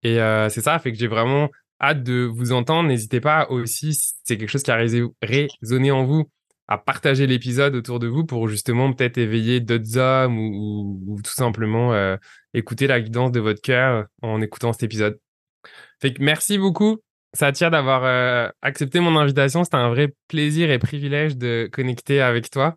[0.02, 0.16] Et
[0.48, 2.88] c'est ça, fait que j'ai vraiment hâte de vous entendre.
[2.88, 6.30] N'hésitez pas aussi, si c'est quelque chose qui a résonné en vous,
[6.70, 11.92] à partager l'épisode autour de vous pour justement peut-être éveiller d'autres hommes ou, tout simplement
[11.92, 12.16] euh,
[12.54, 15.18] écouter la guidance de votre cœur en écoutant cet épisode.
[16.00, 17.00] Fait que merci beaucoup,
[17.34, 19.64] Satya, d'avoir euh, accepté mon invitation.
[19.64, 22.76] C'était un vrai plaisir et privilège de connecter avec toi.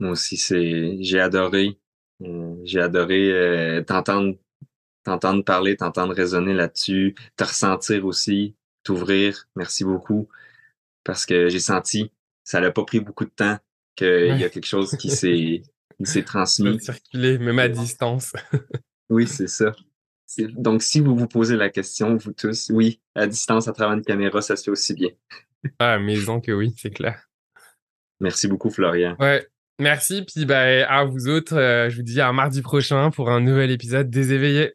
[0.00, 1.78] Moi aussi, c'est j'ai adoré.
[2.22, 4.36] Euh, j'ai adoré t'entendre
[5.04, 9.46] t'entendre parler, t'entendre raisonner là-dessus, te ressentir aussi, t'ouvrir.
[9.54, 10.28] Merci beaucoup
[11.04, 12.10] parce que j'ai senti,
[12.42, 13.58] ça n'a pas pris beaucoup de temps,
[13.94, 15.62] qu'il y a quelque chose qui s'est
[16.02, 16.80] s'est transmis.
[16.80, 18.32] circuler, même à distance.
[19.08, 19.72] oui, c'est ça.
[20.38, 24.02] Donc, si vous vous posez la question, vous tous, oui, à distance, à travers une
[24.02, 25.10] caméra, ça se fait aussi bien.
[25.78, 27.28] ah, maison que oui, c'est clair.
[28.18, 29.16] Merci beaucoup, Florian.
[29.20, 29.46] Ouais,
[29.78, 30.22] merci.
[30.22, 33.70] Puis, ben, à vous autres, euh, je vous dis à mardi prochain pour un nouvel
[33.70, 34.74] épisode des éveillés.